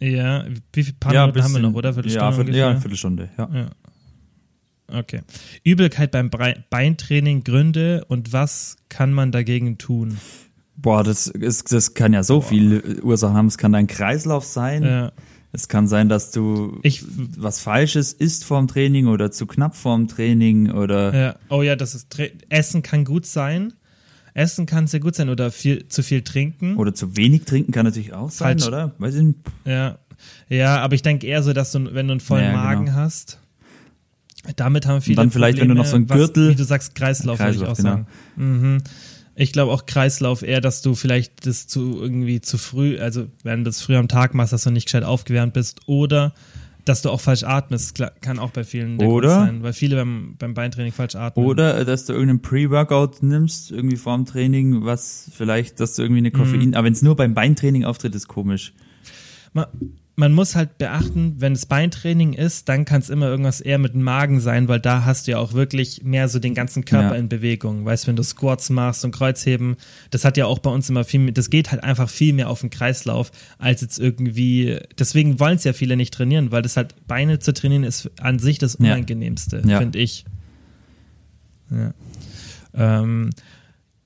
[0.00, 1.92] Ja, wie viele paar Ja, Minuten haben wir bisschen- noch, oder?
[1.94, 3.48] Viertelstunde ja, Viertel, ja, Viertelstunde, ja.
[3.52, 3.70] Ja.
[4.98, 5.20] Okay.
[5.62, 6.30] Übelkeit beim
[6.70, 10.18] Beintraining, Gründe und was kann man dagegen tun?
[10.76, 13.46] Boah, das ist, das kann ja so viele Ursachen haben.
[13.46, 14.82] Es kann dein Kreislauf sein.
[14.82, 15.12] Ja.
[15.52, 17.04] Es kann sein, dass du Ich-
[17.36, 21.36] was Falsches isst vorm Training oder zu knapp vorm Training oder Ja.
[21.48, 22.16] Oh ja, das ist
[22.48, 23.72] Essen kann gut sein.
[24.32, 26.76] Essen kann sehr gut sein oder viel zu viel trinken.
[26.76, 28.68] oder zu wenig trinken kann natürlich auch sein, Falsch.
[28.68, 28.94] oder?
[28.98, 29.38] Weiß ich nicht.
[29.64, 29.98] Ja.
[30.48, 32.98] Ja, aber ich denke eher so, dass du, wenn du einen vollen Ja, Magen genau.
[32.98, 33.38] hast,
[34.56, 36.64] damit haben viele dann vielleicht, wenn du noch so einen Probleme, Gürtel- Was, wie du
[36.64, 37.90] sagst, Kreislauf, würde ich Kreislauf, auch genau.
[37.90, 38.06] sagen.
[38.36, 38.82] Mhm.
[39.36, 43.60] Ich glaube auch Kreislauf eher, dass du vielleicht das zu irgendwie zu früh, also wenn
[43.60, 46.34] du das früh am Tag machst, dass du nicht gescheit aufgewärmt bist oder
[46.84, 49.96] dass du auch falsch atmest, kann auch bei vielen der Grund Oder- sein, weil viele
[49.96, 51.44] beim, beim Beintraining falsch atmen.
[51.46, 56.18] Oder äh, dass du irgendeinen Pre-Workout nimmst, irgendwie vorm Training, was vielleicht, dass du irgendwie
[56.20, 56.74] eine Koffein, Mhm.
[56.74, 58.72] aber wenn es nur beim Beintraining auftritt, ist komisch.
[59.52, 59.66] man,
[60.16, 63.94] man muss halt beachten, wenn es Beintraining ist, dann kann es immer irgendwas eher mit
[63.94, 67.14] dem Magen sein, weil da hast du ja auch wirklich mehr so den ganzen Körper
[67.14, 67.18] Ja.
[67.20, 67.86] in Bewegung.
[67.86, 69.76] Weißt, wenn du Squats machst und Kreuzheben,
[70.10, 72.50] das hat ja auch bei uns immer viel, mehr- das geht halt einfach viel mehr
[72.50, 76.76] auf den Kreislauf, als jetzt irgendwie, deswegen wollen es ja viele nicht trainieren, weil das
[76.76, 78.74] halt Beine zu trainieren ist an sich das.
[78.74, 79.78] Unangenehmste, Ja.
[79.78, 80.26] finde ich.
[81.70, 81.94] Ja.
[82.74, 83.30] Ähm,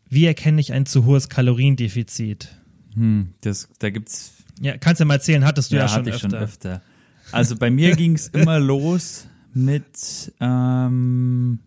[0.09, 2.51] wie erkenne ich ein zu hohes Kaloriendefizit?
[2.95, 6.17] Hm, das, da gibt's Ja, kannst ja mal erzählen, hattest du ja, schon hatte ich
[6.17, 6.31] öfter.
[6.31, 6.83] schon öfter.
[7.33, 11.61] Also bei mir ging's immer los mit ähm,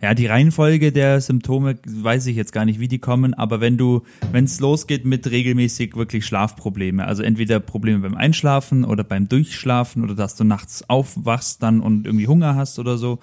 [0.00, 3.76] ja, die Reihenfolge der Symptome weiß ich jetzt gar nicht, wie die kommen, aber wenn
[3.76, 9.28] du, wenn es losgeht mit regelmäßig wirklich Schlafprobleme, also entweder Probleme beim Einschlafen oder beim
[9.28, 13.18] Durchschlafen oder dass du nachts aufwachst dann und irgendwie Hunger hast oder so,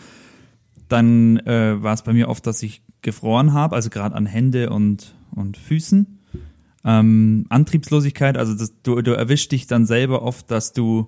[0.89, 4.69] dann äh, war es bei mir oft, dass ich gefroren habe, also gerade an Hände
[4.69, 6.14] und, und Füßen.
[6.85, 11.07] Ähm, Antriebslosigkeit, also das, du, du erwischst dich dann selber oft, dass du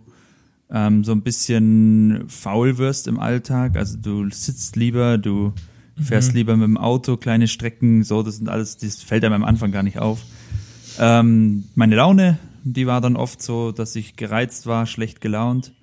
[0.71, 3.78] ähm, so ein bisschen faul wirst im Alltag.
[3.78, 5.53] Also du sitzt lieber, du
[5.99, 9.43] fährst lieber mit dem Auto kleine Strecken, so, das sind alles, das fällt einem am
[9.43, 10.21] Anfang gar nicht auf.
[10.99, 15.73] Ähm, meine Laune, die war dann oft so, dass ich gereizt war, schlecht gelaunt.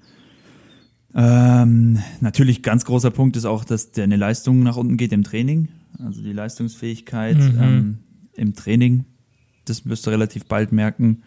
[1.14, 5.68] Ähm, natürlich ganz großer Punkt ist auch, dass deine Leistung nach unten geht im Training.
[6.04, 7.58] Also die Leistungsfähigkeit Mhm.
[7.60, 7.98] ähm,
[8.34, 9.04] im Training,
[9.64, 11.22] das wirst du relativ bald merken.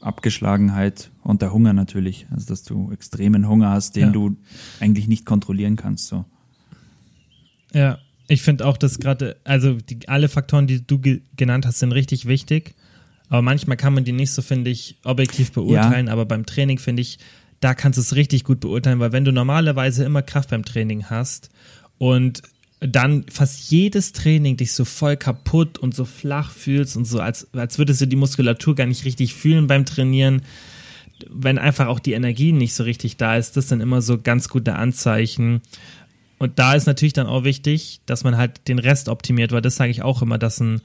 [0.00, 2.26] Abgeschlagenheit und der Hunger natürlich.
[2.30, 4.10] Also dass du extremen Hunger hast, den Ja.
[4.10, 4.36] du
[4.80, 6.06] eigentlich nicht kontrollieren kannst.
[6.08, 6.24] So.
[7.74, 7.98] Ja,
[8.28, 11.92] ich finde auch, dass gerade, also die, alle Faktoren, die du ge genannt hast, sind
[11.92, 12.74] richtig wichtig.
[13.28, 16.08] Aber manchmal kann man die nicht so, finde ich, objektiv beurteilen.
[16.08, 17.18] Aber beim Training, finde ich,
[17.60, 21.04] da kannst du es richtig gut beurteilen, weil wenn du normalerweise immer Kraft beim Training
[21.06, 21.50] hast
[21.98, 22.42] und
[22.80, 27.52] dann fast jedes Training dich so voll kaputt und so flach fühlst und so, als,
[27.52, 30.42] als würdest du die Muskulatur gar nicht richtig fühlen beim Trainieren,
[31.28, 34.48] wenn einfach auch die Energie nicht so richtig da ist, das sind immer so ganz
[34.48, 35.60] gute Anzeichen.
[36.38, 39.76] Und da ist natürlich dann auch wichtig, dass man halt den Rest optimiert, weil das
[39.76, 40.80] sage ich auch immer, dass ein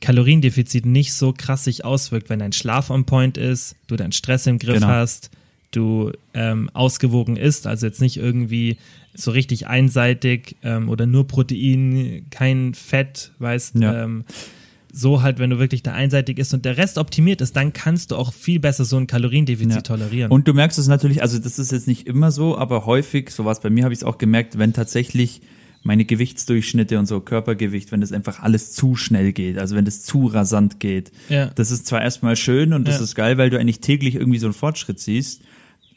[0.00, 4.48] Kaloriendefizit nicht so krass sich auswirkt, wenn dein Schlaf on point ist, du deinen Stress
[4.48, 4.88] im Griff Genau.
[4.88, 5.30] hast,
[5.70, 8.78] du ähm, ausgewogen isst, also jetzt nicht irgendwie
[9.16, 14.04] so richtig einseitig ähm, oder nur Protein, kein Fett, weißt, Ja.
[14.04, 14.24] ähm,
[14.92, 18.12] so halt, wenn du wirklich da einseitig ist und der Rest optimiert ist, dann kannst
[18.12, 19.80] du auch viel besser so ein Kaloriendefizit ja.
[19.82, 20.32] tolerieren.
[20.32, 23.44] Und du merkst es natürlich, also das ist jetzt nicht immer so, aber häufig, so
[23.44, 25.42] was bei mir habe ich es auch gemerkt, wenn tatsächlich
[25.82, 30.02] meine Gewichtsdurchschnitte und so Körpergewicht, wenn das einfach alles zu schnell geht, also wenn das
[30.02, 31.12] zu rasant geht.
[31.28, 31.50] Ja.
[31.54, 33.04] Das ist zwar erstmal schön und das ja.
[33.04, 35.42] ist geil, weil du eigentlich täglich irgendwie so einen Fortschritt siehst,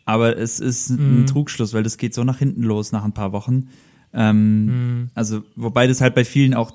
[0.06, 1.22] aber es ist mhm.
[1.22, 3.70] ein Trugschluss, weil das geht so nach hinten los nach ein paar Wochen.
[4.14, 5.10] Ähm, mhm.
[5.14, 6.72] Also, wobei das halt bei vielen auch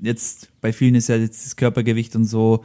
[0.00, 2.64] jetzt, bei vielen ist ja jetzt das Körpergewicht und so,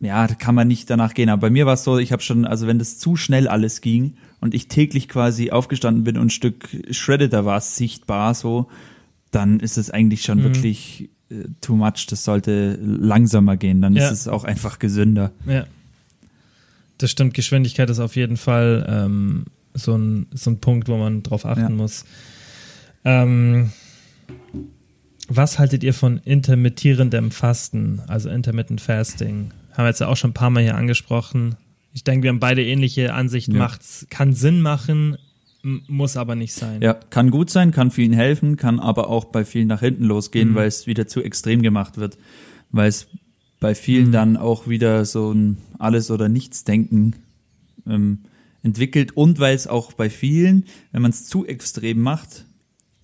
[0.00, 1.28] ja, da kann man nicht danach gehen.
[1.28, 3.82] Aber bei mir war es so, ich habe schon, also wenn das zu schnell alles
[3.82, 8.68] ging und ich täglich quasi aufgestanden bin und ein Stück Shredder war sichtbar so,
[9.30, 10.44] dann ist es eigentlich schon mhm.
[10.44, 12.06] wirklich äh, too much.
[12.08, 13.82] Das sollte langsamer gehen.
[13.82, 14.06] Dann ja.
[14.06, 15.32] ist es auch einfach gesünder.
[15.46, 15.66] Ja.
[17.00, 17.32] Das stimmt.
[17.32, 21.62] Geschwindigkeit ist auf jeden Fall ähm, so, ein, so ein Punkt, wo man drauf achten
[21.62, 21.68] ja.
[21.70, 22.04] muss.
[23.06, 23.72] Ähm,
[25.26, 29.50] was haltet ihr von intermittierendem Fasten, also Intermittent Fasting?
[29.72, 31.56] Haben wir jetzt ja auch schon ein paar Mal hier angesprochen.
[31.94, 33.52] Ich denke, wir haben beide ähnliche Ansichten.
[33.52, 33.60] Ja.
[33.60, 35.16] Macht's, kann Sinn machen,
[35.62, 36.82] muss aber nicht sein.
[36.82, 40.50] Ja, kann gut sein, kann vielen helfen, kann aber auch bei vielen nach hinten losgehen,
[40.50, 40.54] mhm.
[40.54, 42.18] weil es wieder zu extrem gemacht wird.
[42.70, 43.08] Weil es
[43.60, 44.12] bei vielen mhm.
[44.12, 47.16] dann auch wieder so ein Alles- oder Nichts-Denken
[47.86, 48.20] ähm,
[48.62, 52.46] entwickelt und weil es auch bei vielen, wenn man es zu extrem macht,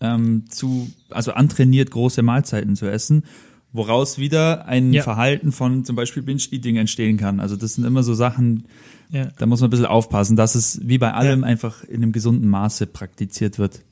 [0.00, 3.24] ähm, zu, also antrainiert, große Mahlzeiten zu essen,
[3.72, 5.02] woraus wieder ein ja.
[5.02, 7.40] Verhalten von zum Beispiel Binge-Eating entstehen kann.
[7.40, 8.64] Also das sind immer so Sachen,
[9.10, 9.28] ja.
[9.38, 11.46] Da muss man ein bisschen aufpassen, dass es wie bei allem ja.
[11.46, 13.82] einfach in einem gesunden Maße praktiziert wird.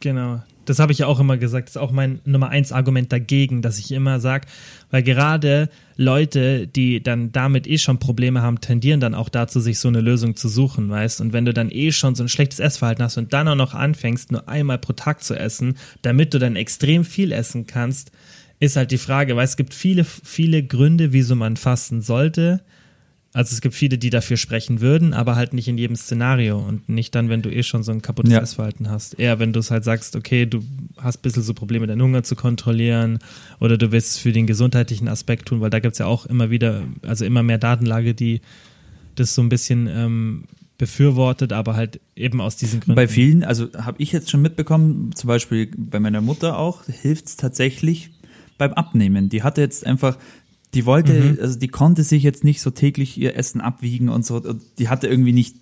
[0.00, 0.42] Genau.
[0.66, 1.68] Das habe ich ja auch immer gesagt.
[1.68, 4.46] Das ist auch mein Nummer eins Argument dagegen, dass ich immer sage,
[4.90, 9.78] weil gerade Leute, die dann damit eh schon Probleme haben, tendieren dann auch dazu, sich
[9.78, 11.20] so eine Lösung zu suchen, weißt?
[11.20, 13.74] Und wenn du dann eh schon so ein schlechtes Essverhalten hast und dann auch noch
[13.74, 18.12] anfängst, nur einmal pro Tag zu essen, damit du dann extrem viel essen kannst,
[18.60, 22.60] ist halt die Frage, weil es gibt viele, viele Gründe, wieso man fasten sollte.
[23.32, 26.88] Also es gibt viele, die dafür sprechen würden, aber halt nicht in jedem Szenario und
[26.88, 28.40] nicht dann, wenn du eh schon so ein kaputtes ja.
[28.40, 29.20] Essverhalten hast.
[29.20, 30.64] Eher, wenn du es halt sagst, okay, du
[30.96, 33.20] hast ein bisschen so Probleme, deinen Hunger zu kontrollieren
[33.60, 36.26] oder du willst es für den gesundheitlichen Aspekt tun, weil da gibt es ja auch
[36.26, 38.40] immer wieder, also immer mehr Datenlage, die
[39.14, 40.44] das so ein bisschen ähm,
[40.76, 42.96] befürwortet, aber halt eben aus diesen Gründen.
[42.96, 47.26] Bei vielen, also habe ich jetzt schon mitbekommen, zum Beispiel bei meiner Mutter auch, hilft
[47.26, 48.10] es tatsächlich
[48.58, 49.28] beim Abnehmen.
[49.28, 50.18] Die hatte jetzt einfach
[50.74, 51.38] die wollte, mhm.
[51.40, 54.40] also die konnte sich jetzt nicht so täglich ihr Essen abwiegen und so.
[54.78, 55.56] Die hatte irgendwie nicht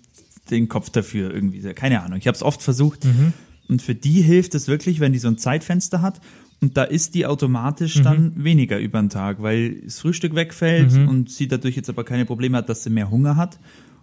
[0.51, 1.61] den Kopf dafür irgendwie.
[1.73, 2.19] Keine Ahnung.
[2.19, 3.05] Ich habe es oft versucht.
[3.05, 3.33] Mhm.
[3.67, 6.21] Und für die hilft es wirklich, wenn die so ein Zeitfenster hat.
[6.61, 8.03] Und da ist die automatisch mhm.
[8.03, 11.07] dann weniger über den Tag, weil das Frühstück wegfällt mhm.
[11.07, 13.59] und sie dadurch jetzt aber keine Probleme hat, dass sie mehr Hunger hat.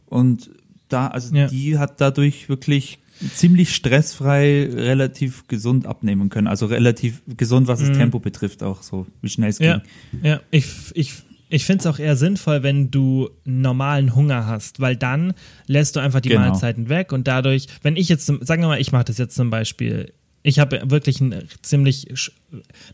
[0.06, 0.50] Und
[0.88, 1.48] da, also ja.
[1.48, 2.98] die hat dadurch wirklich
[3.34, 6.46] ziemlich stressfrei, relativ gesund abnehmen können.
[6.46, 7.94] Also relativ gesund, was das mhm.
[7.94, 10.20] Tempo betrifft, auch so, wie schnell es ja, ging.
[10.22, 11.12] Ja, ich, ich,
[11.48, 15.34] ich finde es auch eher sinnvoll, wenn du normalen Hunger hast, weil dann
[15.66, 16.42] lässt du einfach die genau.
[16.42, 19.50] Mahlzeiten weg und dadurch, wenn ich jetzt, sagen wir mal, ich mache das jetzt zum
[19.50, 20.12] Beispiel,
[20.42, 22.06] ich habe wirklich einen ziemlich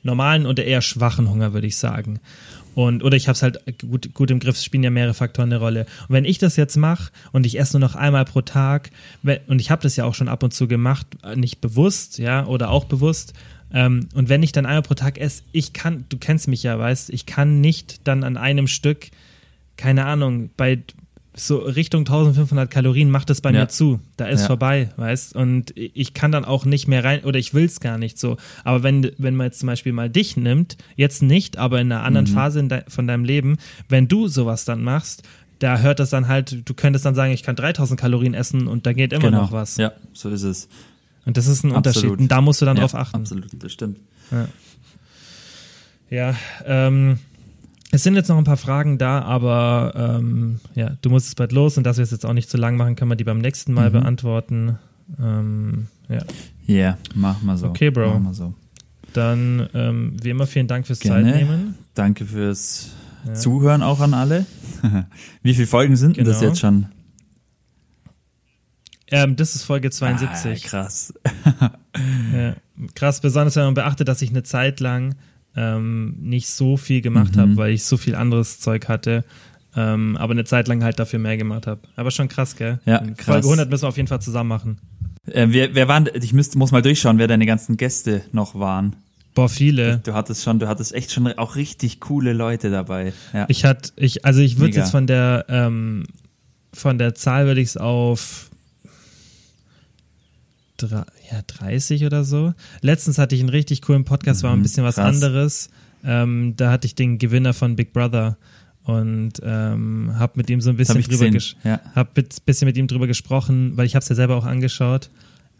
[0.02, 2.20] normalen oder eher schwachen Hunger, würde ich sagen.
[2.74, 5.60] Und, oder ich habe es halt gut, gut im Griff, spielen ja mehrere Faktoren eine
[5.60, 5.86] Rolle.
[6.08, 8.90] Und wenn ich das jetzt mache und ich esse nur noch einmal pro Tag,
[9.46, 12.70] und ich habe das ja auch schon ab und zu gemacht, nicht bewusst, ja, oder
[12.70, 13.34] auch bewusst,
[13.74, 16.78] ähm, und wenn ich dann einmal pro Tag esse, ich kann, du kennst mich ja,
[16.78, 19.10] weißt, ich kann nicht dann an einem Stück,
[19.76, 20.80] keine Ahnung, bei
[21.34, 23.60] so Richtung 1500 Kalorien macht es bei ja.
[23.60, 24.00] mir zu.
[24.16, 24.46] Da ist ja.
[24.48, 25.34] vorbei, weißt?
[25.34, 28.36] Und ich kann dann auch nicht mehr rein oder ich will es gar nicht so.
[28.64, 32.02] Aber wenn, wenn man jetzt zum Beispiel mal dich nimmt, jetzt nicht, aber in einer
[32.02, 32.34] anderen mhm.
[32.34, 33.56] Phase de von deinem Leben,
[33.88, 35.22] wenn du sowas dann machst,
[35.58, 38.84] da hört das dann halt, du könntest dann sagen, ich kann 3000 Kalorien essen und
[38.84, 39.42] da geht immer genau.
[39.42, 39.76] noch was.
[39.76, 40.68] Ja, so ist es.
[41.24, 41.76] Und das ist ein absolut.
[41.76, 42.20] Unterschied.
[42.20, 43.16] Und da musst du dann ja, drauf achten.
[43.16, 43.98] Absolut, das stimmt.
[44.30, 44.48] Ja,
[46.10, 47.18] ja ähm,
[47.92, 51.52] es sind jetzt noch ein paar Fragen da, aber ähm, ja, du musst es bald
[51.52, 53.38] los und dass wir es jetzt auch nicht zu lang machen, können wir die beim
[53.38, 53.92] nächsten Mal mhm.
[53.92, 54.78] beantworten.
[55.20, 56.18] Ähm, ja.
[56.66, 57.66] Ja, yeah, mach mal so.
[57.66, 58.14] Okay, Bro.
[58.14, 58.54] Mach mal so.
[59.12, 61.32] Dann ähm, wie immer vielen Dank fürs Gerne.
[61.32, 61.74] Zeitnehmen.
[61.92, 62.92] Danke fürs
[63.26, 63.34] ja.
[63.34, 64.46] Zuhören auch an alle.
[65.42, 66.30] wie viele Folgen sind genau.
[66.30, 66.86] das jetzt schon?
[69.10, 70.64] Ähm, das ist Folge 72.
[70.64, 71.12] Ah, krass.
[72.34, 72.54] ja,
[72.94, 75.14] krass, besonders wenn man beachtet, dass ich eine Zeit lang
[75.56, 77.40] ähm, nicht so viel gemacht mhm.
[77.40, 79.24] habe, weil ich so viel anderes Zeug hatte.
[79.74, 81.80] Ähm, aber eine Zeit lang halt dafür mehr gemacht habe.
[81.96, 82.78] Aber schon krass, gell?
[82.84, 83.26] Ja, krass.
[83.26, 84.78] Folge 100 müssen wir auf jeden Fall zusammen machen.
[85.26, 88.96] Äh, wer, wer waren, ich müsste, muss mal durchschauen, wer deine ganzen Gäste noch waren.
[89.34, 89.98] Boah, viele.
[90.04, 93.14] Du hattest schon, du hattest echt schon auch richtig coole Leute dabei.
[93.32, 93.46] Ja.
[93.48, 96.04] Ich hatte, ich, also ich würde jetzt von der, ähm,
[96.74, 98.50] von der Zahl würde ich es auf
[100.88, 102.54] ja, 30 oder so.
[102.80, 105.14] Letztens hatte ich einen richtig coolen Podcast, war ein mhm, bisschen was krass.
[105.14, 105.70] anderes.
[106.04, 108.36] Ähm, da hatte ich den Gewinner von Big Brother
[108.84, 111.30] und ähm, habe mit ihm so ein bisschen drüber
[111.62, 111.80] ja.
[111.94, 115.10] hab bisschen mit ihm drüber gesprochen, weil ich habe es ja selber auch angeschaut.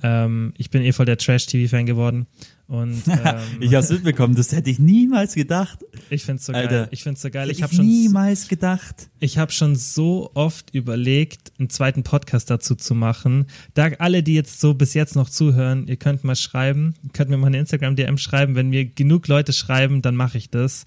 [0.02, 2.26] Ähm, ich bin eh voll der Trash-TV-Fan geworden
[2.66, 5.78] und ähm, Ich hab's mitbekommen, das hätte ich niemals gedacht.
[6.10, 6.68] ich find's so Alter.
[6.68, 6.88] geil.
[6.90, 7.42] Ich find's so geil.
[7.42, 9.10] Hätte Ich habe schon niemals gedacht.
[9.20, 13.46] ich habe schon so oft überlegt, einen zweiten Podcast dazu zu machen.
[13.74, 17.30] Da alle, die jetzt so bis jetzt noch zuhören, ihr könnt mal schreiben, ihr könnt
[17.30, 18.54] mir mal eine Instagram-DM schreiben.
[18.54, 20.84] Wenn mir genug Leute schreiben, dann mache ich das.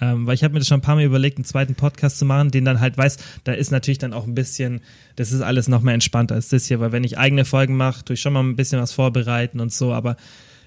[0.00, 2.24] Ähm, weil ich habe mir das schon ein paar Mal überlegt, einen zweiten Podcast zu
[2.24, 4.80] machen, den dann halt weiß, da ist natürlich dann auch ein bisschen,
[5.16, 8.04] das ist alles noch mehr entspannter als das hier, weil wenn ich eigene Folgen mache,
[8.04, 10.16] tue ich schon mal ein bisschen was vorbereiten und so, aber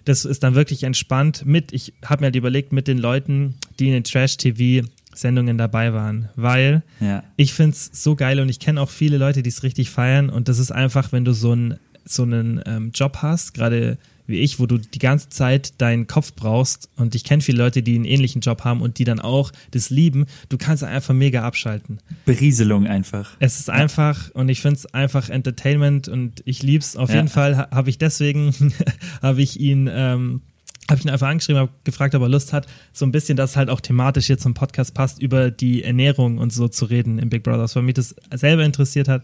[0.05, 3.87] das ist dann wirklich entspannt mit, ich habe mir halt überlegt, mit den Leuten, die
[3.87, 7.23] in den Trash-TV-Sendungen dabei waren, weil Ja.
[7.35, 10.47] ich find's so geil und ich kenne auch viele Leute, die es richtig feiern und
[10.47, 11.75] das ist einfach, wenn du so einen
[12.09, 13.97] so einen ähm, Job hast, gerade
[14.27, 17.81] wie ich, wo du die ganze Zeit deinen Kopf brauchst und ich kenne viele Leute,
[17.81, 21.43] die einen ähnlichen Job haben und die dann auch das lieben, du kannst einfach mega
[21.43, 21.99] abschalten.
[22.25, 23.31] Berieselung einfach.
[23.39, 26.95] Es ist einfach und ich finde es einfach Entertainment und ich lieb's.
[26.95, 27.15] Auf Ja.
[27.15, 28.53] jeden Fall ha- habe ich deswegen,
[29.21, 30.41] habe ich ihn, ähm,
[30.89, 33.55] habe ich ihn einfach angeschrieben, habe gefragt, ob er Lust hat, so ein bisschen, dass
[33.57, 37.29] halt auch thematisch hier zum Podcast passt, über die Ernährung und so zu reden im
[37.29, 39.23] Big Brother, weil mich das selber interessiert hat.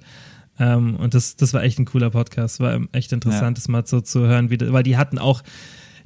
[0.60, 2.60] Ähm, und das, das war echt ein cooler Podcast.
[2.60, 5.44] War echt interessant, das mal so zu hören, wie, weil die hatten auch,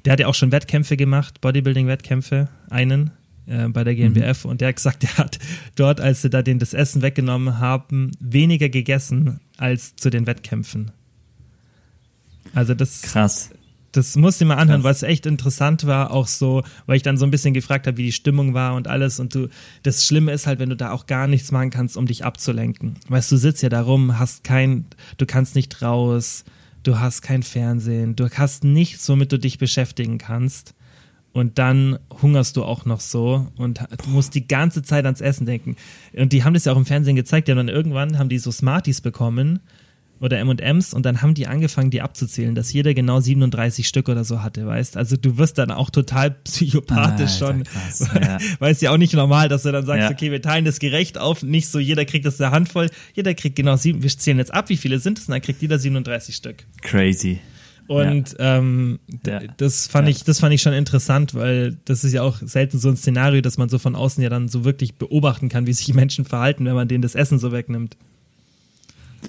[0.05, 3.11] der hat ja auch schon Wettkämpfe gemacht, Bodybuilding-Wettkämpfe, einen
[3.45, 5.39] äh, bei der GmbF und der hat gesagt, der hat
[5.75, 10.91] dort, als sie da den das Essen weggenommen haben, weniger gegessen als zu den Wettkämpfen.
[12.53, 13.51] Also das, Krass.
[13.97, 17.25] Das musste ich mal anhören, es echt interessant war, auch so, weil ich dann so
[17.25, 19.19] ein bisschen gefragt habe, wie die Stimmung war und alles.
[19.19, 19.49] Und du,
[19.83, 22.95] das Schlimme ist halt, wenn du da auch gar nichts machen kannst, um dich abzulenken.
[23.09, 24.85] Weißt du, du sitzt ja da rum, hast kein,
[25.17, 26.45] du kannst nicht raus,
[26.83, 30.75] du hast kein Fernsehen, du hast nichts, womit du dich beschäftigen kannst.
[31.33, 35.45] Und dann hungerst du auch noch so und du musst die ganze Zeit ans Essen
[35.45, 35.75] denken.
[36.13, 38.39] Und die haben das ja auch im Fernsehen gezeigt, ja, und dann irgendwann haben die
[38.39, 39.59] so Smarties bekommen
[40.20, 44.24] oder M&Ms und dann haben die angefangen, die abzuzählen, dass jeder genau 37 Stück oder
[44.24, 44.97] so hatte, weißt?
[44.97, 48.38] Also du wirst dann auch total psychopathisch Alter, schon, krass, weil, ja.
[48.59, 50.09] weil es ja auch nicht normal, dass du dann sagst, Ja.
[50.11, 53.55] okay, wir teilen das gerecht auf, nicht so jeder kriegt das eine Handvoll, jeder kriegt
[53.55, 56.36] genau sieben, wir zählen jetzt ab, wie viele sind es und dann kriegt jeder 37
[56.36, 56.65] Stück.
[56.82, 57.39] Crazy.
[57.88, 59.39] Und ähm, d- Ja.
[59.57, 60.11] das fand Ja.
[60.11, 63.39] ich, das fand ich schon interessant, weil das ist ja auch selten so ein Szenario,
[63.41, 66.65] dass man so von außen ja dann so wirklich beobachten kann, wie sich Menschen verhalten,
[66.65, 67.95] wenn man denen das Essen so wegnimmt.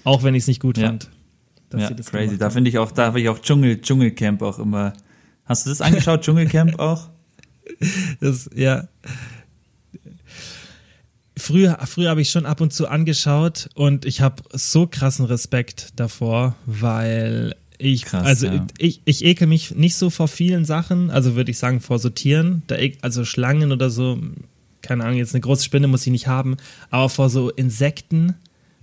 [0.05, 0.88] Auch wenn ich es nicht gut Ja.
[0.88, 1.11] fand.
[1.74, 2.38] Ja, crazy.
[2.38, 4.94] Da finde ich auch, da habe ich auch Dschungel, Dschungelcamp auch immer.
[5.44, 7.09] Hast du das angeschaut, Dschungelcamp auch?
[8.20, 8.88] Das, ja.
[11.36, 15.92] Früher, früher habe ich schon ab und zu angeschaut und ich habe so krassen Respekt
[15.96, 18.66] davor, weil ich, Krass, also ja.
[18.78, 22.62] ich, ich ekel mich nicht so vor vielen Sachen, also würde ich sagen vor Sortieren,
[22.66, 24.18] da ek, also Schlangen oder so,
[24.82, 26.57] keine Ahnung, jetzt eine große Spinne muss ich nicht haben,
[26.90, 28.34] aber vor so Insekten,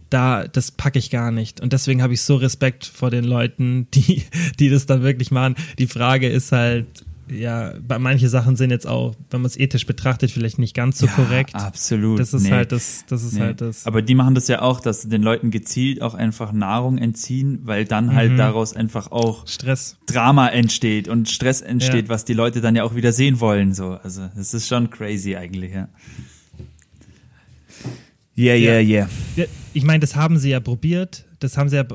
[0.10, 1.62] da, das packe ich gar nicht.
[1.62, 4.24] Und deswegen habe ich so Respekt vor den Leuten, die,
[4.60, 5.56] die das dann wirklich machen.
[5.80, 6.86] Die Frage ist halt,
[7.28, 11.00] ja, bei manche Sachen sind jetzt auch, wenn man es ethisch betrachtet, vielleicht nicht ganz
[11.00, 11.56] so korrekt.
[11.56, 12.20] Absolut.
[12.20, 12.52] Das ist Nee.
[12.52, 13.40] halt das, das ist Nee.
[13.42, 13.88] halt das.
[13.88, 17.62] Aber die machen das ja auch, dass sie den Leuten gezielt auch einfach Nahrung entziehen,
[17.64, 18.38] weil dann halt Mhm.
[18.38, 19.98] daraus einfach auch Stress.
[20.06, 22.10] Drama entsteht und Stress entsteht, Ja.
[22.10, 23.74] was die Leute dann ja auch wieder sehen wollen.
[23.74, 25.88] So, also das ist schon crazy eigentlich, ja.
[28.38, 29.10] Yeah, yeah, yeah.
[29.36, 29.46] Ja,
[29.76, 31.26] Ich meine, das haben sie ja probiert.
[31.40, 31.86] Das haben sie ja,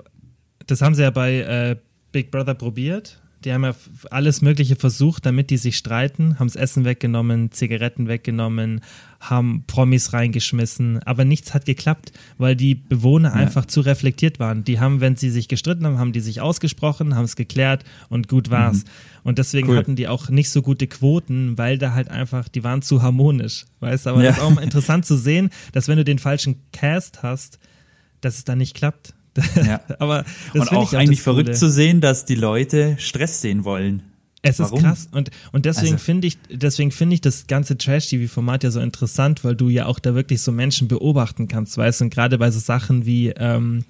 [0.67, 1.77] das haben sie ja bei äh,
[2.13, 3.21] Big Brother probiert.
[3.45, 3.75] Die haben ja
[4.11, 8.83] alles Mögliche versucht, damit die sich streiten, haben das Essen weggenommen, Zigaretten weggenommen,
[9.19, 14.63] haben Promis reingeschmissen, aber nichts hat geklappt, weil die Bewohner einfach zu reflektiert waren.
[14.65, 18.29] Die haben, wenn sie sich gestritten haben, haben die sich ausgesprochen, haben es geklärt und
[18.29, 18.85] gut war's.
[19.23, 19.79] Und deswegen Cool.
[19.79, 23.65] hatten die auch nicht so gute Quoten, weil da halt einfach, die waren zu harmonisch.
[23.81, 24.29] Weißt du, aber Ja.
[24.33, 27.59] das ist auch mal interessant zu sehen, dass wenn du den falschen Cast hast,
[28.21, 29.15] dass es dann nicht klappt.
[29.65, 29.81] Ja.
[30.01, 31.59] aber das Und finde auch ich eigentlich verrückt Coole.
[31.59, 34.03] zu sehen, dass die Leute Stress sehen wollen.
[34.43, 34.81] Es ist Warum?
[34.81, 38.81] krass und, und deswegen Also- finde ich, deswegen finde ich das ganze Trash-TV-Format ja so
[38.81, 42.39] interessant, weil du ja auch da wirklich so Menschen beobachten kannst, weißt du, und gerade
[42.39, 43.85] bei so Sachen wie ähm,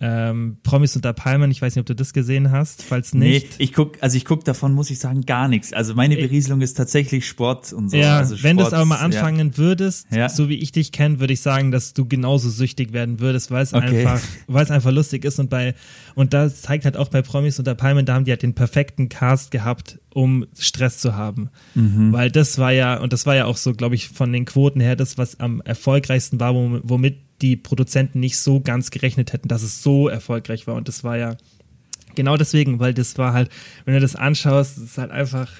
[0.00, 3.50] ähm, Promis unter Palmen, ich weiß nicht, ob du das gesehen hast, falls nicht.
[3.58, 5.72] Nee, ich guck, also ich guck davon, muss ich sagen, gar nichts.
[5.72, 7.96] Also meine Berieselung ist tatsächlich Sport und so.
[7.96, 9.00] Ja, also wenn du es Sport, aber mal ja.
[9.02, 10.28] anfangen würdest, Ja.
[10.28, 13.62] so wie ich dich kenne, würde ich sagen, dass du genauso süchtig werden würdest, weil
[13.62, 14.06] es Okay.
[14.06, 15.74] einfach, weil es einfach lustig ist und bei
[16.14, 19.08] und das zeigt halt auch bei Promis unter Palmen, da haben die halt den perfekten
[19.08, 22.12] Cast gehabt, um Stress zu haben, Mhm.
[22.12, 24.80] weil das war ja und das war ja auch so, glaube ich, von den Quoten
[24.80, 29.48] her das, was am erfolgreichsten war, wom- womit die Produzenten nicht so ganz gerechnet hätten,
[29.48, 31.36] dass es so erfolgreich war und das war ja
[32.14, 33.50] genau deswegen, weil das war halt,
[33.84, 35.50] wenn du das anschaust, das ist halt einfach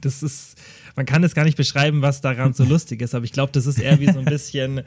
[0.00, 0.56] das ist,
[0.94, 3.66] man kann es gar nicht beschreiben, was daran so lustig ist, aber ich glaube, das
[3.66, 4.82] ist eher wie so ein bisschen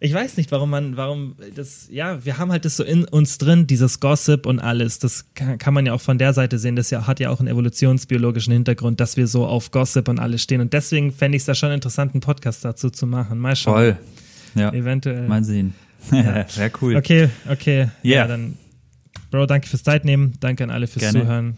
[0.00, 3.38] ich weiß nicht, warum man, warum das, ja, wir haben halt das so in uns
[3.38, 4.98] drin, dieses Gossip und alles.
[4.98, 6.76] Das kann, kann man ja auch von der Seite sehen.
[6.76, 10.42] Das ja, hat ja auch einen evolutionsbiologischen Hintergrund, dass wir so auf Gossip und alles
[10.42, 10.60] stehen.
[10.60, 13.38] Und deswegen fände ich es da schon interessant, einen Podcast dazu zu machen.
[13.38, 13.74] Mal schauen.
[13.74, 13.98] Voll.
[14.56, 14.72] Ja.
[14.72, 15.26] Eventuell.
[15.28, 15.74] Mal sehen.
[16.12, 16.94] Ja, Sehr cool.
[16.94, 17.88] Okay, okay.
[18.04, 18.22] Yeah.
[18.22, 18.56] Ja, dann,
[19.32, 20.34] Bro, danke fürs Zeit nehmen.
[20.38, 21.20] Danke an alle fürs Gerne.
[21.22, 21.56] Zuhören.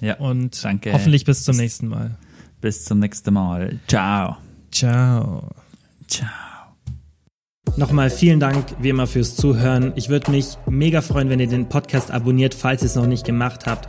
[0.00, 0.16] Ja.
[0.16, 0.92] Und Danke.
[0.92, 2.16] hoffentlich bis zum nächsten Mal.
[2.60, 3.78] Bis zum nächsten Mal.
[3.86, 4.36] Ciao.
[4.72, 5.50] Ciao.
[6.08, 6.28] Ciao.
[7.76, 9.92] Nochmal vielen Dank wie immer fürs Zuhören.
[9.94, 13.24] Ich würde mich mega freuen, wenn ihr den Podcast abonniert, falls ihr es noch nicht
[13.24, 13.88] gemacht habt.